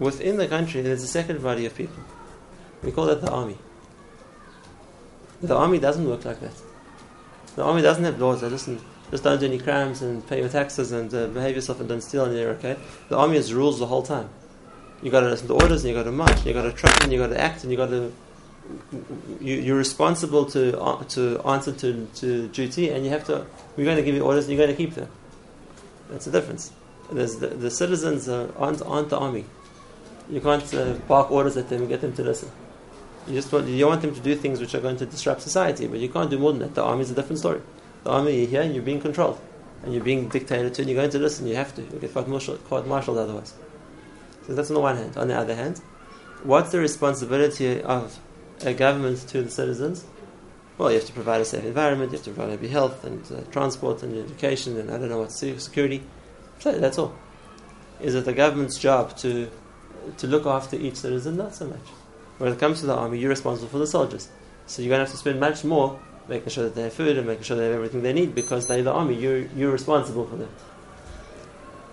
within 0.00 0.36
the 0.36 0.48
country, 0.48 0.82
there's 0.82 1.02
a 1.04 1.08
second 1.08 1.42
body 1.42 1.64
of 1.66 1.74
people. 1.76 2.02
We 2.82 2.92
call 2.92 3.06
that 3.06 3.20
the 3.20 3.30
army. 3.30 3.58
The 5.42 5.56
army 5.56 5.78
doesn't 5.78 6.08
work 6.08 6.24
like 6.24 6.40
that. 6.40 6.54
The 7.56 7.62
army 7.64 7.82
doesn't 7.82 8.04
have 8.04 8.20
laws 8.20 8.40
that 8.40 8.50
listen, 8.50 8.80
just 9.10 9.24
don't 9.24 9.38
do 9.38 9.46
any 9.46 9.58
crimes 9.58 10.02
and 10.02 10.26
pay 10.26 10.40
your 10.40 10.48
taxes 10.48 10.92
and 10.92 11.12
uh, 11.14 11.28
behave 11.28 11.54
yourself 11.54 11.80
and 11.80 11.88
don't 11.88 12.00
steal 12.00 12.24
and 12.24 12.36
okay. 12.36 12.76
The 13.08 13.16
army 13.16 13.36
has 13.36 13.52
rules 13.52 13.78
the 13.78 13.86
whole 13.86 14.02
time. 14.02 14.28
You 15.02 15.10
got 15.10 15.20
to 15.20 15.28
listen 15.28 15.48
to 15.48 15.54
orders 15.54 15.84
and 15.84 15.90
you 15.90 15.96
got 15.96 16.04
to 16.04 16.12
march, 16.12 16.36
and 16.38 16.46
you 16.46 16.52
got 16.52 16.62
to 16.62 16.72
train 16.72 16.94
and 17.02 17.12
you 17.12 17.18
got 17.18 17.28
to 17.28 17.40
act 17.40 17.62
and 17.62 17.70
you 17.70 17.76
got 17.76 17.90
to 17.90 18.12
you, 19.40 19.54
you're 19.56 19.76
responsible 19.76 20.44
to 20.46 20.78
uh, 20.80 21.04
to 21.04 21.40
answer 21.42 21.72
to, 21.72 22.08
to 22.16 22.48
duty, 22.48 22.90
and 22.90 23.04
you 23.04 23.10
have 23.10 23.24
to. 23.24 23.46
We're 23.76 23.84
going 23.84 23.96
to 23.96 24.02
give 24.02 24.14
you 24.14 24.22
orders, 24.22 24.48
and 24.48 24.56
you're 24.56 24.66
going 24.66 24.76
to 24.76 24.82
keep 24.82 24.94
them. 24.94 25.08
That's 26.10 26.24
the 26.24 26.32
difference. 26.32 26.72
The, 27.10 27.24
the, 27.26 27.70
citizens 27.70 28.28
aren't, 28.28 28.82
aren't 28.82 29.10
the 29.10 29.18
army. 29.18 29.44
You 30.28 30.40
can't 30.40 30.74
uh, 30.74 30.94
bark 31.06 31.30
orders 31.30 31.56
at 31.56 31.68
them 31.68 31.82
and 31.82 31.88
get 31.88 32.00
them 32.00 32.12
to 32.14 32.22
listen. 32.24 32.50
You 33.26 33.34
just 33.34 33.52
want, 33.52 33.66
you 33.66 33.86
want 33.86 34.02
them 34.02 34.14
to 34.14 34.20
do 34.20 34.34
things 34.36 34.60
which 34.60 34.74
are 34.74 34.80
going 34.80 34.96
to 34.98 35.06
disrupt 35.06 35.42
society, 35.42 35.86
but 35.86 35.98
you 35.98 36.08
can't 36.08 36.30
do 36.30 36.38
more 36.38 36.52
than 36.52 36.60
that. 36.60 36.74
The 36.74 36.84
army 36.84 37.02
is 37.02 37.10
a 37.10 37.14
different 37.14 37.38
story. 37.38 37.60
The 38.04 38.10
army, 38.10 38.38
you're 38.38 38.48
here 38.48 38.62
and 38.62 38.74
you're 38.74 38.84
being 38.84 39.00
controlled, 39.00 39.40
and 39.82 39.92
you're 39.92 40.04
being 40.04 40.28
dictated 40.28 40.74
to, 40.74 40.82
and 40.82 40.90
you're 40.90 41.00
going 41.00 41.10
to 41.10 41.18
listen. 41.18 41.46
You 41.46 41.56
have 41.56 41.74
to. 41.74 41.82
You 41.82 41.98
get 41.98 42.14
court 42.14 42.28
martialed 42.28 43.18
otherwise. 43.18 43.54
So 44.46 44.54
that's 44.54 44.70
on 44.70 44.74
the 44.74 44.80
one 44.80 44.96
hand. 44.96 45.16
On 45.16 45.26
the 45.26 45.36
other 45.36 45.56
hand, 45.56 45.80
what's 46.44 46.70
the 46.70 46.78
responsibility 46.78 47.82
of 47.82 48.18
a 48.62 48.72
government 48.72 49.18
to 49.28 49.42
the 49.42 49.50
citizens? 49.50 50.04
Well, 50.78 50.90
you 50.90 50.98
have 50.98 51.06
to 51.06 51.12
provide 51.12 51.40
a 51.40 51.44
safe 51.44 51.64
environment, 51.64 52.12
you 52.12 52.18
have 52.18 52.24
to 52.26 52.32
provide 52.32 52.50
maybe 52.50 52.68
health 52.68 53.04
and 53.04 53.24
uh, 53.32 53.40
transport 53.50 54.02
and 54.02 54.16
education 54.16 54.76
and 54.78 54.90
I 54.90 54.98
don't 54.98 55.08
know 55.08 55.20
what 55.20 55.32
security. 55.32 56.02
So 56.58 56.72
that's 56.78 56.98
all. 56.98 57.14
Is 58.00 58.14
it 58.14 58.24
the 58.24 58.34
government's 58.34 58.78
job 58.78 59.16
to 59.18 59.50
to 60.18 60.26
look 60.26 60.46
after 60.46 60.76
each 60.76 60.96
citizen? 60.96 61.36
Not 61.36 61.54
so 61.54 61.66
much. 61.66 61.80
When 62.38 62.52
it 62.52 62.58
comes 62.58 62.80
to 62.80 62.86
the 62.86 62.94
army, 62.94 63.18
you're 63.18 63.30
responsible 63.30 63.68
for 63.68 63.78
the 63.78 63.86
soldiers. 63.86 64.28
So 64.66 64.82
you're 64.82 64.90
going 64.90 64.98
to 64.98 65.04
have 65.04 65.12
to 65.12 65.18
spend 65.18 65.40
much 65.40 65.64
more 65.64 65.98
making 66.28 66.48
sure 66.48 66.64
that 66.64 66.74
they 66.74 66.82
have 66.82 66.92
food 66.92 67.16
and 67.16 67.26
making 67.26 67.44
sure 67.44 67.56
they 67.56 67.66
have 67.66 67.74
everything 67.74 68.02
they 68.02 68.12
need 68.12 68.34
because 68.34 68.66
they're 68.66 68.82
the 68.82 68.92
army. 68.92 69.14
You're, 69.14 69.46
you're 69.56 69.70
responsible 69.70 70.26
for 70.26 70.36
them. 70.36 70.48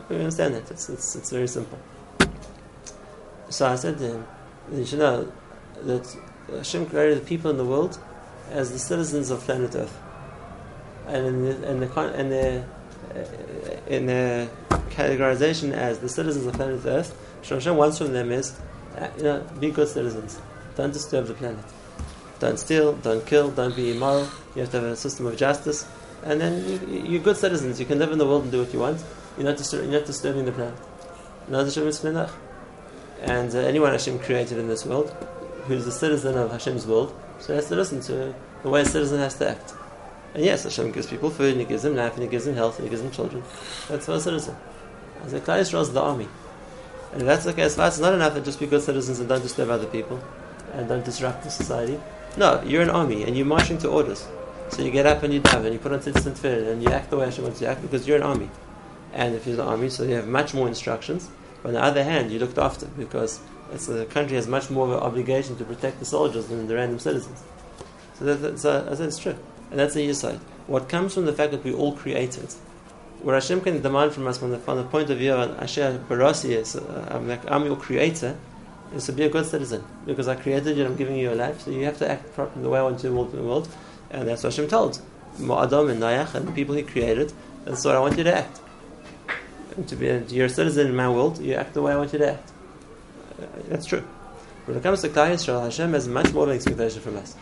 You 0.10 0.18
understand 0.18 0.56
that. 0.56 0.70
It's, 0.72 0.90
it's, 0.90 1.16
it's 1.16 1.30
very 1.30 1.48
simple. 1.48 1.80
So 3.50 3.68
I 3.68 3.76
said 3.76 3.98
to 4.00 4.16
him, 4.16 4.28
you 4.72 4.86
should 4.86 5.00
know 5.00 5.32
that 5.84 6.18
Hashem 6.50 6.88
created 6.88 7.22
the 7.22 7.26
people 7.26 7.52
in 7.52 7.58
the 7.58 7.66
world 7.66 8.00
as 8.50 8.72
the 8.72 8.80
citizens 8.80 9.30
of 9.30 9.40
planet 9.42 9.76
Earth. 9.76 9.98
And 11.08 11.26
in 11.26 11.46
the, 11.46 11.54
the, 11.80 11.86
the, 12.30 12.64
in 13.88 14.06
the 14.08 14.50
categorization 14.90 15.72
as 15.74 16.00
the 16.00 16.10
citizens 16.10 16.46
of 16.46 16.54
planet 16.54 16.86
Earth, 16.86 17.16
Hashem 17.48 17.76
wants 17.76 17.98
from 17.98 18.14
them 18.14 18.32
is, 18.32 18.60
you 19.18 19.24
know, 19.24 19.42
be 19.60 19.72
good 19.72 19.88
citizens. 19.88 20.40
Don't 20.76 20.94
disturb 20.94 21.28
the 21.28 21.34
planet. 21.34 21.64
Don't 22.40 22.58
steal, 22.58 22.94
don't 22.94 23.26
kill, 23.26 23.52
don't 23.52 23.76
be 23.76 23.92
immoral. 23.92 24.28
You 24.56 24.62
have 24.62 24.72
to 24.72 24.82
have 24.82 24.90
a 24.90 24.96
system 24.96 25.26
of 25.28 25.38
justice. 25.38 25.88
And 26.24 26.40
then 26.40 27.06
you, 27.06 27.20
are 27.20 27.24
good 27.24 27.38
citizens. 27.38 27.80
You 27.80 27.86
can 27.86 28.00
live 28.00 28.12
in 28.12 28.18
the 28.18 28.26
world 28.26 28.44
and 28.44 28.52
do 28.52 28.60
what 28.60 28.74
you 28.74 28.80
want. 28.80 29.04
You're 29.38 29.46
not, 29.46 29.58
distur- 29.58 29.84
you're 29.84 30.00
not 30.00 30.06
disturbing 30.06 30.46
the 30.46 30.52
planet. 30.52 30.76
And 33.22 33.56
uh, 33.56 33.60
anyone 33.60 33.92
Hashem 33.92 34.20
created 34.20 34.58
in 34.58 34.68
this 34.68 34.86
world 34.86 35.16
who's 35.66 35.88
a 35.88 35.92
citizen 35.92 36.38
of 36.38 36.52
Hashem's 36.52 36.86
world, 36.86 37.14
so 37.40 37.56
has 37.56 37.68
to 37.70 37.76
listen 37.76 38.02
to 38.02 38.36
the 38.64 38.70
way 38.70 38.82
a 38.82 38.86
citizen 38.86 39.20
has 39.20 39.36
to 39.36 39.50
act. 39.52 39.74
And 40.34 40.44
yes, 40.44 40.64
Hashem 40.64 40.92
gives 40.92 41.08
people 41.08 41.30
food, 41.30 41.52
and 41.52 41.60
He 41.62 41.66
gives 41.66 41.84
them 41.84 41.96
life, 41.96 42.14
and 42.14 42.24
He 42.24 42.30
gives 42.30 42.46
them 42.46 42.56
health, 42.56 42.80
and 42.80 42.86
He 42.86 42.90
gives 42.90 43.02
them 43.02 43.12
children. 43.12 43.44
That's 43.88 44.06
for 44.06 44.14
a 44.14 44.20
citizen. 44.20 44.56
As 45.24 45.34
a 45.34 45.40
Klal 45.40 45.60
Yisrael 45.60 45.82
is 45.82 45.94
the 45.94 46.02
army. 46.02 46.28
And 47.14 47.22
if 47.22 47.28
that's 47.28 47.46
the 47.46 47.54
case, 47.54 47.78
it's 47.78 48.00
not 48.00 48.14
enough 48.14 48.34
to 48.34 48.42
just 48.42 48.60
be 48.60 48.66
good 48.66 48.82
citizens 48.82 49.20
and 49.20 49.30
don't 49.30 49.42
disturb 49.42 49.70
other 49.70 49.86
people, 49.86 50.22
and 50.74 50.90
don't 50.90 51.06
disrupt 51.06 51.44
the 51.44 51.50
society. 51.50 52.00
No, 52.38 52.62
you're 52.64 52.82
an 52.82 52.90
army, 52.90 53.24
and 53.24 53.38
you're 53.38 53.46
marching 53.46 53.78
to 53.80 53.90
orders. 53.90 54.28
So 54.70 54.82
you 54.82 54.90
get 54.90 55.06
up 55.06 55.22
and 55.22 55.32
you 55.32 55.40
dive, 55.40 55.64
and 55.64 55.74
you 55.74 55.80
put 55.80 55.92
on 55.92 56.00
tzitzit 56.00 56.38
tefillin, 56.38 56.72
and 56.72 56.82
you 56.82 56.90
act 56.90 57.12
the 57.12 57.18
way 57.18 57.26
Hashem 57.26 57.44
wants 57.44 57.62
you 57.62 57.68
to 57.68 57.72
act, 57.72 57.84
because 57.84 58.08
you're 58.08 58.18
an 58.18 58.24
army. 58.24 58.50
And 59.14 59.36
if 59.36 59.46
you're 59.46 59.56
the 59.56 59.64
army, 59.64 59.90
so 59.90 60.04
you 60.04 60.16
have 60.16 60.28
much 60.28 60.56
more 60.56 60.68
instructions. 60.68 61.30
But 61.62 61.70
on 61.70 61.74
the 61.76 61.84
other 61.84 62.04
hand, 62.04 62.32
you're 62.32 62.40
looked 62.40 62.58
after, 62.58 62.88
because 62.88 63.40
the 63.72 64.06
country 64.06 64.36
has 64.36 64.48
much 64.48 64.72
more 64.72 64.88
of 64.88 64.94
an 64.94 65.00
obligation 65.00 65.56
to 65.58 65.64
protect 65.64 66.00
the 66.00 66.06
soldiers 66.06 66.48
than 66.48 66.68
the 66.68 66.74
random 66.74 66.98
citizens. 66.98 67.44
So 68.18 68.26
that, 68.26 68.58
that's, 68.58 69.00
it's 69.00 69.20
true. 69.20 69.36
And 69.70 69.80
that's 69.80 69.94
the 69.94 70.12
side. 70.14 70.40
What 70.66 70.90
comes 70.90 71.14
from 71.14 71.26
the 71.26 71.34
fact 71.34 71.52
that 71.52 71.64
we 71.64 71.74
all 71.74 71.96
created, 71.96 72.54
what 73.24 73.36
Hashem 73.36 73.62
can 73.62 73.82
demand 73.82 74.12
from 74.12 74.28
us 74.28 74.38
from 74.38 74.52
the, 74.52 74.60
from 74.60 74.78
the 74.78 74.84
point 74.84 75.10
of 75.10 75.18
view 75.18 75.34
of 75.34 75.58
Asher 75.62 76.00
Barasi 76.10 76.54
uh, 76.76 77.40
I'm, 77.48 77.66
your 77.66 77.78
creator, 77.78 78.38
is 78.94 79.06
to 79.06 79.14
be 79.14 79.24
a 79.24 79.30
good 79.30 79.46
citizen. 79.46 79.82
Because 80.06 80.28
I 80.28 80.36
created 80.36 80.76
you 80.76 80.84
and 80.84 80.92
I'm 80.92 80.98
giving 80.98 81.16
you 81.16 81.32
a 81.32 81.36
life, 81.36 81.62
so 81.62 81.72
you 81.72 81.86
have 81.86 81.98
to 82.00 82.12
act 82.12 82.34
properly 82.36 82.64
the 82.64 82.70
way 82.70 82.80
I 82.80 82.84
want 82.84 83.02
you 83.02 83.10
to 83.10 83.16
walk 83.16 83.32
in 83.32 83.38
the 83.38 83.46
world. 83.46 83.70
And 84.12 84.28
that's 84.28 84.44
what 84.44 84.54
Hashem 84.54 84.68
told. 84.68 85.02
Adam 85.36 85.90
and 85.90 86.02
Nayach 86.02 86.36
and 86.36 86.48
the 86.48 86.52
people 86.52 86.76
he 86.76 86.84
created, 86.84 87.32
that's 87.64 87.86
what 87.86 87.96
I 87.96 88.00
want 88.00 88.18
you 88.18 88.26
to 88.26 88.36
act. 88.36 88.60
And 89.78 89.88
to 89.88 89.96
be 89.96 90.10
a, 90.10 90.20
you're 90.26 90.48
a 90.48 90.50
citizen 90.50 90.88
in 90.88 90.96
my 90.96 91.10
world, 91.10 91.40
you 91.40 91.54
act 91.54 91.74
the 91.74 91.82
way 91.82 91.94
I 91.94 91.96
want 91.96 92.12
you 92.12 92.20
to 92.20 92.34
act. 92.34 92.52
That's 93.70 93.86
true. 93.86 94.04
When 94.66 94.78
it 94.78 94.84
comes 94.84 95.02
to 95.02 95.10
Klal 95.10 95.32
Yisrael, 95.32 95.64
Hashem 95.64 95.94
has 95.94 96.10
much 96.10 96.34
more 96.34 96.44
of 96.44 96.50
an 96.50 96.56
expectation 96.56 97.02
from 97.02 97.16
us. 97.18 97.36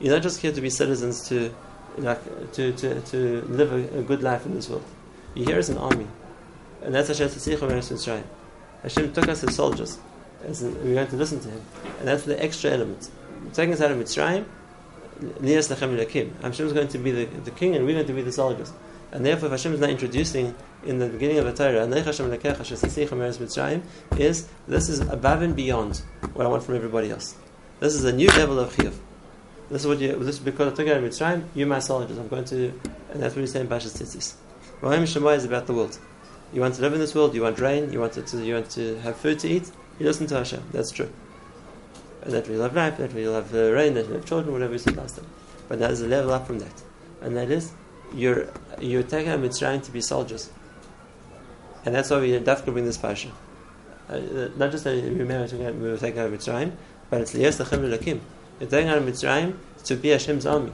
You're 0.00 0.12
not 0.12 0.22
just 0.22 0.40
here 0.40 0.52
to 0.52 0.60
be 0.60 0.70
citizens 0.70 1.28
to, 1.28 1.54
like, 1.98 2.52
to, 2.54 2.72
to, 2.72 3.00
to 3.00 3.42
live 3.42 3.72
a, 3.72 4.00
a 4.00 4.02
good 4.02 4.22
life 4.22 4.44
in 4.44 4.54
this 4.54 4.68
world. 4.68 4.84
You're 5.34 5.46
here 5.46 5.58
as 5.58 5.68
an 5.68 5.78
army. 5.78 6.06
And 6.82 6.94
that's 6.94 7.08
Hashem 7.08 7.28
Tzitzichim 7.28 8.22
Hashem 8.82 9.12
took 9.12 9.28
us 9.28 9.42
as 9.42 9.54
soldiers. 9.54 9.98
As 10.44 10.62
we're 10.62 10.94
going 10.94 11.06
to 11.08 11.16
listen 11.16 11.40
to 11.40 11.48
Him. 11.50 11.62
And 11.98 12.08
that's 12.08 12.24
the 12.24 12.42
extra 12.42 12.70
element. 12.70 13.10
Taking 13.52 13.72
us 13.72 13.80
out 13.80 13.90
of 13.90 13.98
Mitzrayim, 13.98 14.44
Niyas 15.20 15.74
Lechem 15.74 16.42
Hashem 16.42 16.66
is 16.66 16.72
going 16.72 16.88
to 16.88 16.98
be 16.98 17.10
the, 17.10 17.24
the 17.24 17.50
king 17.50 17.74
and 17.76 17.86
we're 17.86 17.94
going 17.94 18.06
to 18.06 18.12
be 18.12 18.22
the 18.22 18.32
soldiers. 18.32 18.72
And 19.12 19.24
therefore, 19.24 19.46
if 19.46 19.52
Hashem 19.52 19.72
is 19.72 19.80
not 19.80 19.90
introducing 19.90 20.54
in 20.84 20.98
the 20.98 21.08
beginning 21.08 21.38
of 21.38 21.44
the 21.44 21.52
Torah, 21.52 21.86
Hashem's 21.86 22.36
Mitzrayim, 22.36 23.82
is 24.18 24.48
this 24.66 24.88
is 24.88 25.00
above 25.00 25.42
and 25.42 25.54
beyond 25.54 25.98
what 26.32 26.44
I 26.44 26.48
want 26.48 26.64
from 26.64 26.74
everybody 26.74 27.10
else. 27.10 27.36
This 27.80 27.94
is 27.94 28.04
a 28.04 28.12
new 28.12 28.28
level 28.28 28.58
of 28.58 28.74
chiyuv. 28.74 28.94
This 29.70 29.82
is 29.82 29.86
what 29.86 29.98
you. 30.00 30.18
This 30.18 30.36
is 30.36 30.40
because 30.40 30.72
I 30.72 30.76
took 30.76 30.88
out 30.88 30.96
of 30.96 31.04
Mitzrayim. 31.04 31.44
You 31.54 31.66
my 31.66 31.78
soldiers. 31.78 32.18
I'm 32.18 32.28
going 32.28 32.44
to, 32.46 32.72
and 33.12 33.22
that's 33.22 33.34
what 33.34 33.40
he's 33.40 33.52
saying. 33.52 33.68
Bashas 33.68 33.96
tzitzis. 33.96 34.34
Rahim 34.84 35.06
Shema 35.06 35.30
is 35.30 35.46
about 35.46 35.66
the 35.66 35.72
world. 35.72 35.98
You 36.52 36.60
want 36.60 36.74
to 36.74 36.82
live 36.82 36.92
in 36.92 37.00
this 37.00 37.14
world. 37.14 37.34
You 37.34 37.40
want 37.40 37.58
rain. 37.58 37.90
You 37.90 38.00
want 38.00 38.12
to. 38.12 38.44
You 38.44 38.54
want 38.54 38.70
to 38.72 38.98
have 39.00 39.16
food 39.16 39.38
to 39.38 39.48
eat. 39.48 39.70
You 39.98 40.04
listen 40.04 40.26
to 40.26 40.36
Hashem. 40.36 40.62
That's 40.72 40.90
true. 40.90 41.10
And 42.22 42.32
that 42.34 42.46
we 42.46 42.58
have 42.58 42.76
life. 42.76 42.98
That 42.98 43.14
will 43.14 43.34
have 43.34 43.54
uh, 43.54 43.72
rain. 43.72 43.94
That 43.94 44.08
will 44.08 44.16
have 44.16 44.26
children. 44.26 44.52
Whatever 44.52 44.74
you 44.74 44.78
said 44.78 44.96
last 44.96 45.16
time. 45.16 45.26
But 45.68 45.78
that 45.78 45.90
is 45.90 46.02
a 46.02 46.06
level 46.06 46.32
up 46.32 46.46
from 46.46 46.58
that, 46.58 46.82
and 47.22 47.34
that 47.34 47.50
is 47.50 47.72
you're 48.12 48.48
you're 48.78 49.02
taking 49.02 49.32
a 49.32 49.38
Mitzrayim 49.38 49.82
to 49.84 49.90
be 49.90 50.02
soldiers. 50.02 50.50
And 51.86 51.94
that's 51.94 52.10
why 52.10 52.20
we 52.20 52.28
dafka 52.32 52.66
bring 52.66 52.84
this 52.84 52.98
parsha. 52.98 53.30
Uh, 54.10 54.48
not 54.58 54.70
just 54.70 54.84
that 54.84 55.02
we 55.02 55.10
we 55.10 55.24
were 55.24 55.96
taking 55.96 56.20
out 56.20 56.30
Mitzrayim, 56.30 56.72
but 57.08 57.22
it's 57.22 57.32
liyas 57.32 57.64
lachem 57.64 57.80
lakim. 57.88 58.20
You're 58.60 58.68
taking 58.68 58.90
out 58.90 59.00
Mitzrayim 59.00 59.56
to 59.84 59.96
be 59.96 60.10
Hashem's 60.10 60.44
army. 60.44 60.72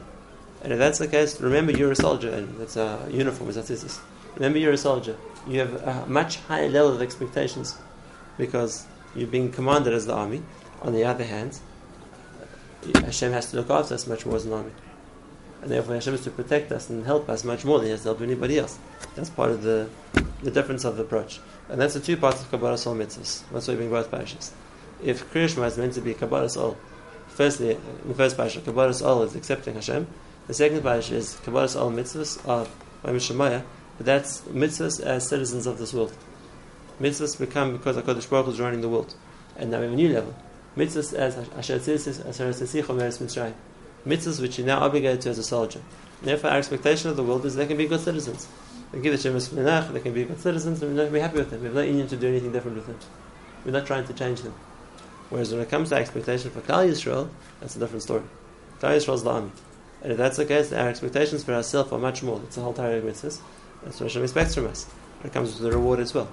And 0.63 0.73
if 0.73 0.79
that's 0.79 0.99
the 0.99 1.09
case, 1.09 1.41
remember 1.41 1.73
you're 1.73 1.93
a 1.93 1.97
soldier, 1.97 2.31
and 2.31 2.59
that's 2.59 2.77
a 2.77 3.09
uniform, 3.11 3.49
is 3.51 3.57
that's 3.57 3.69
this. 3.69 4.01
Remember 4.35 4.59
you're 4.59 4.73
a 4.73 4.79
soldier. 4.79 5.17
You 5.47 5.61
have 5.61 5.75
a 5.75 6.07
much 6.07 6.37
higher 6.37 6.69
level 6.69 6.93
of 6.93 7.03
expectations 7.03 7.79
because 8.37 8.87
you're 9.15 9.27
being 9.27 9.51
commanded 9.51 9.93
as 9.95 10.07
the 10.07 10.15
army. 10.15 10.43
On 10.83 10.93
the 10.93 11.05
other 11.05 11.25
hand, 11.25 11.59
Hashem 12.95 13.33
has 13.33 13.51
to 13.51 13.57
look 13.57 13.71
after 13.71 13.95
us 13.95 14.07
much 14.07 14.27
more 14.27 14.37
as 14.37 14.47
an 14.47 14.53
army. 14.53 14.73
and 15.63 15.71
therefore 15.71 15.95
Hashem 15.95 16.15
is 16.15 16.23
to 16.23 16.31
protect 16.31 16.73
us 16.73 16.89
and 16.89 17.05
help 17.05 17.29
us 17.29 17.45
much 17.45 17.65
more 17.65 17.79
than 17.79 17.87
He 17.87 17.91
has 17.91 18.03
to 18.03 18.09
help 18.09 18.21
anybody 18.21 18.59
else. 18.59 18.79
That's 19.15 19.31
part 19.31 19.51
of 19.51 19.63
the 19.63 19.89
the 20.43 20.51
difference 20.51 20.85
of 20.85 20.97
the 20.97 21.03
approach, 21.03 21.39
and 21.69 21.79
that's 21.79 21.95
the 21.95 22.01
two 22.01 22.17
parts 22.17 22.41
of 22.41 22.51
Kabbalah 22.51 22.79
Sol 22.79 22.95
mitzvahs. 22.95 23.43
That's 23.53 23.69
why 23.69 23.75
we 23.75 23.79
bring 23.79 23.91
both 23.91 24.11
parashas. 24.11 24.53
If 25.05 25.31
Kriyashma 25.33 25.67
is 25.67 25.77
meant 25.77 25.93
to 25.95 26.01
be 26.01 26.15
Kabbalah 26.15 26.49
Sol, 26.49 26.79
firstly 27.29 27.73
in 27.73 28.09
the 28.09 28.15
first 28.15 28.39
parasha, 28.39 28.61
Kabbalah 28.63 28.95
Sol 28.95 29.23
is 29.23 29.35
accepting 29.37 29.75
Hashem. 29.75 30.07
The 30.47 30.55
second 30.55 30.83
parasha 30.83 31.15
is 31.15 31.37
Kabbalah 31.45 31.69
Sol 31.69 31.91
mitzvahs 31.93 32.45
of 32.45 32.69
Shemaya, 33.05 33.63
but 33.97 34.07
that's 34.07 34.41
mitzvahs 34.43 35.01
as 35.01 35.29
citizens 35.29 35.67
of 35.67 35.79
this 35.79 35.93
world. 35.95 36.13
Mitzvahs 37.01 37.39
become 37.39 37.77
because 37.77 37.97
HaKadosh 37.97 38.29
Baruch 38.29 38.49
is 38.49 38.61
running 38.61 38.81
the 38.81 38.89
world. 38.89 39.15
And 39.57 39.71
now 39.71 39.79
we 39.79 39.85
have 39.85 39.93
a 39.93 39.97
new 39.97 40.13
level. 40.13 40.35
Mitzvahs 40.77 41.15
as 41.15 41.37
Asher. 41.57 41.79
Mitzvahs 44.07 44.41
which 44.41 44.59
you're 44.59 44.67
now 44.67 44.81
obligated 44.81 45.21
to 45.23 45.31
as 45.31 45.39
a 45.39 45.43
soldier. 45.43 45.81
Therefore, 46.23 46.51
our 46.51 46.59
expectation 46.59 47.11
of 47.11 47.17
the 47.17 47.23
world 47.23 47.47
is 47.47 47.55
they 47.55 47.67
can 47.67 47.77
be 47.77 47.87
good 47.87 48.01
citizens. 48.01 48.47
They 48.93 49.01
give 49.01 49.13
the 49.13 49.19
Shemus 49.19 49.49
they 49.93 50.01
can 50.01 50.13
be 50.13 50.25
good 50.25 50.41
citizens, 50.41 50.83
and 50.83 50.95
we're 50.95 51.05
not 51.05 51.13
be 51.13 51.21
happy 51.21 51.39
with 51.39 51.51
them. 51.51 51.61
We 51.61 51.67
have 51.67 51.75
no 51.75 51.83
union 51.83 52.09
to 52.09 52.17
do 52.17 52.29
anything 52.29 52.53
different 52.53 52.77
with 52.77 52.87
them. 52.87 52.99
We're 53.65 53.73
not 53.73 53.87
trying 53.87 54.07
to 54.07 54.13
change 54.13 54.43
them. 54.43 54.55
Whereas 55.29 55.53
when 55.53 55.61
it 55.61 55.71
comes 55.71 55.91
to 55.91 55.97
expectation 55.97 56.51
for 56.51 56.61
Klal 56.61 56.89
Yisrael, 56.89 57.29
that's 57.61 57.77
a 57.77 57.79
different 57.79 58.03
story. 58.03 58.23
Klal 58.81 58.97
Yisrael 58.97 59.15
is 59.15 59.23
the 59.23 59.31
army. 59.31 59.51
And 60.03 60.13
if 60.13 60.19
that's 60.19 60.37
the 60.37 60.47
case, 60.47 60.73
our 60.73 60.89
expectations 60.89 61.45
for 61.45 61.53
ourselves 61.53 61.93
are 61.93 61.99
much 61.99 62.23
more. 62.23 62.41
It's 62.45 62.57
a 62.57 62.63
whole 62.63 62.73
Torah 62.73 63.01
mitzvahs. 63.01 63.41
That's 63.83 64.01
what 64.01 64.11
Hashem 64.11 64.23
expects 64.23 64.55
from 64.55 64.67
us. 64.67 64.87
It 65.25 65.33
comes 65.33 65.53
with 65.53 65.63
the 65.63 65.77
reward 65.77 66.01
as 66.01 66.15
well 66.15 66.29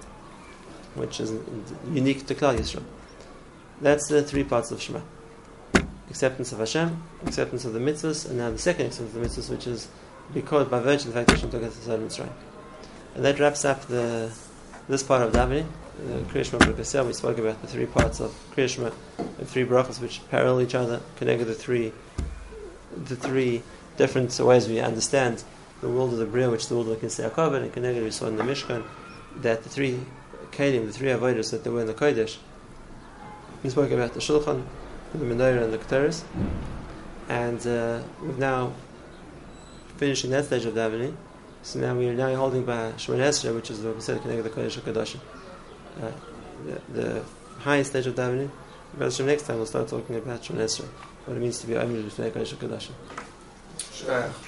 which 0.97 1.19
is 1.19 1.31
unique 1.91 2.25
to 2.25 2.35
Klal 2.35 2.57
Yisrael. 2.57 2.83
That's 3.81 4.07
the 4.07 4.23
three 4.23 4.43
parts 4.43 4.71
of 4.71 4.81
Shema. 4.81 5.01
Acceptance 6.09 6.51
of 6.51 6.59
Hashem, 6.59 7.03
acceptance 7.25 7.65
of 7.65 7.73
the 7.73 7.79
mitzvahs, 7.79 8.27
and 8.27 8.37
now 8.37 8.49
the 8.49 8.57
second 8.57 8.87
acceptance 8.87 9.13
of 9.13 9.21
the 9.21 9.27
mitzvahs, 9.27 9.49
which 9.49 9.67
is 9.67 9.87
because 10.33 10.67
by 10.67 10.79
virtue 10.79 11.09
of 11.09 11.13
the 11.13 11.19
fact 11.19 11.27
that 11.27 11.35
Hashem 11.35 11.51
took 11.51 11.63
us 11.63 11.75
to 11.75 11.81
Sodom 11.81 12.07
Mitzrayim. 12.07 12.31
And 13.15 13.25
that 13.25 13.39
wraps 13.39 13.65
up 13.65 13.81
the 13.87 14.31
this 14.89 15.03
part 15.03 15.21
of 15.21 15.33
davening. 15.33 15.67
The 15.99 16.19
Kriyashma 16.31 16.59
Brakasel, 16.59 17.07
we 17.07 17.13
spoke 17.13 17.39
about 17.39 17.61
the 17.61 17.67
three 17.67 17.87
parts 17.87 18.19
of 18.19 18.31
Kriyashma, 18.55 18.93
the 19.37 19.45
three 19.45 19.65
brachas 19.65 19.99
which 19.99 20.21
parallel 20.29 20.61
each 20.61 20.75
other, 20.75 21.01
connected 21.17 21.45
the 21.45 21.55
three 21.55 21.91
the 23.05 23.15
three 23.15 23.63
different 23.97 24.37
ways 24.39 24.67
we 24.67 24.79
understand 24.79 25.43
the 25.81 25.89
world 25.89 26.13
of 26.13 26.19
the 26.19 26.25
Bria, 26.25 26.49
which 26.49 26.67
the 26.67 26.75
world 26.75 26.89
of 26.89 26.99
the 26.99 27.07
Kisei 27.07 27.29
HaKavod, 27.29 27.61
and 27.61 27.73
connected 27.73 28.03
we 28.03 28.11
saw 28.11 28.27
in 28.27 28.35
the 28.35 28.43
Mishkan, 28.43 28.83
that 29.37 29.63
the 29.63 29.69
three 29.69 29.99
Kelim, 30.51 30.87
the 30.87 30.93
three 30.93 31.09
avodas 31.09 31.51
that 31.51 31.63
they 31.63 31.69
were 31.69 31.81
in 31.81 31.87
the 31.87 31.93
Kodesh. 31.93 32.37
We 33.63 33.69
spoke 33.69 33.91
about 33.91 34.13
the 34.13 34.19
Shulchan, 34.19 34.63
the 35.13 35.25
Menorah, 35.25 35.63
and 35.63 35.73
the 35.73 35.77
Keteris. 35.77 36.23
And 37.29 37.65
uh, 37.67 38.01
we've 38.21 38.37
now 38.37 38.73
finishing 39.97 40.31
that 40.31 40.45
stage 40.45 40.65
of 40.65 40.73
davening. 40.73 41.15
So 41.63 41.79
now 41.79 41.95
we 41.95 42.07
are 42.07 42.13
now 42.13 42.33
holding 42.35 42.63
by 42.63 42.93
Shemon 42.93 43.19
Esra, 43.19 43.53
which 43.53 43.69
is 43.69 43.81
the 43.81 43.91
Pesach 43.91 44.21
Keneged 44.21 44.43
the 44.43 44.49
Kodesh 44.49 44.79
HaKadoshim. 44.79 45.19
Uh, 46.01 46.11
the, 46.65 47.01
the 47.01 47.23
highest 47.59 47.91
stage 47.91 48.07
of 48.07 48.15
davening. 48.15 48.49
But 48.97 49.19
next 49.19 49.43
time 49.43 49.57
we'll 49.57 49.65
start 49.65 49.89
talking 49.89 50.15
about 50.15 50.41
Shemon 50.41 50.59
Esra, 50.59 50.87
what 51.27 51.35
it 51.35 51.41
means 51.41 51.59
to 51.59 51.67
be 51.67 51.75
Amir 51.75 52.03
B'Fnei 52.03 52.31
Kodesh 52.31 52.55
HaKadoshim. 52.55 54.46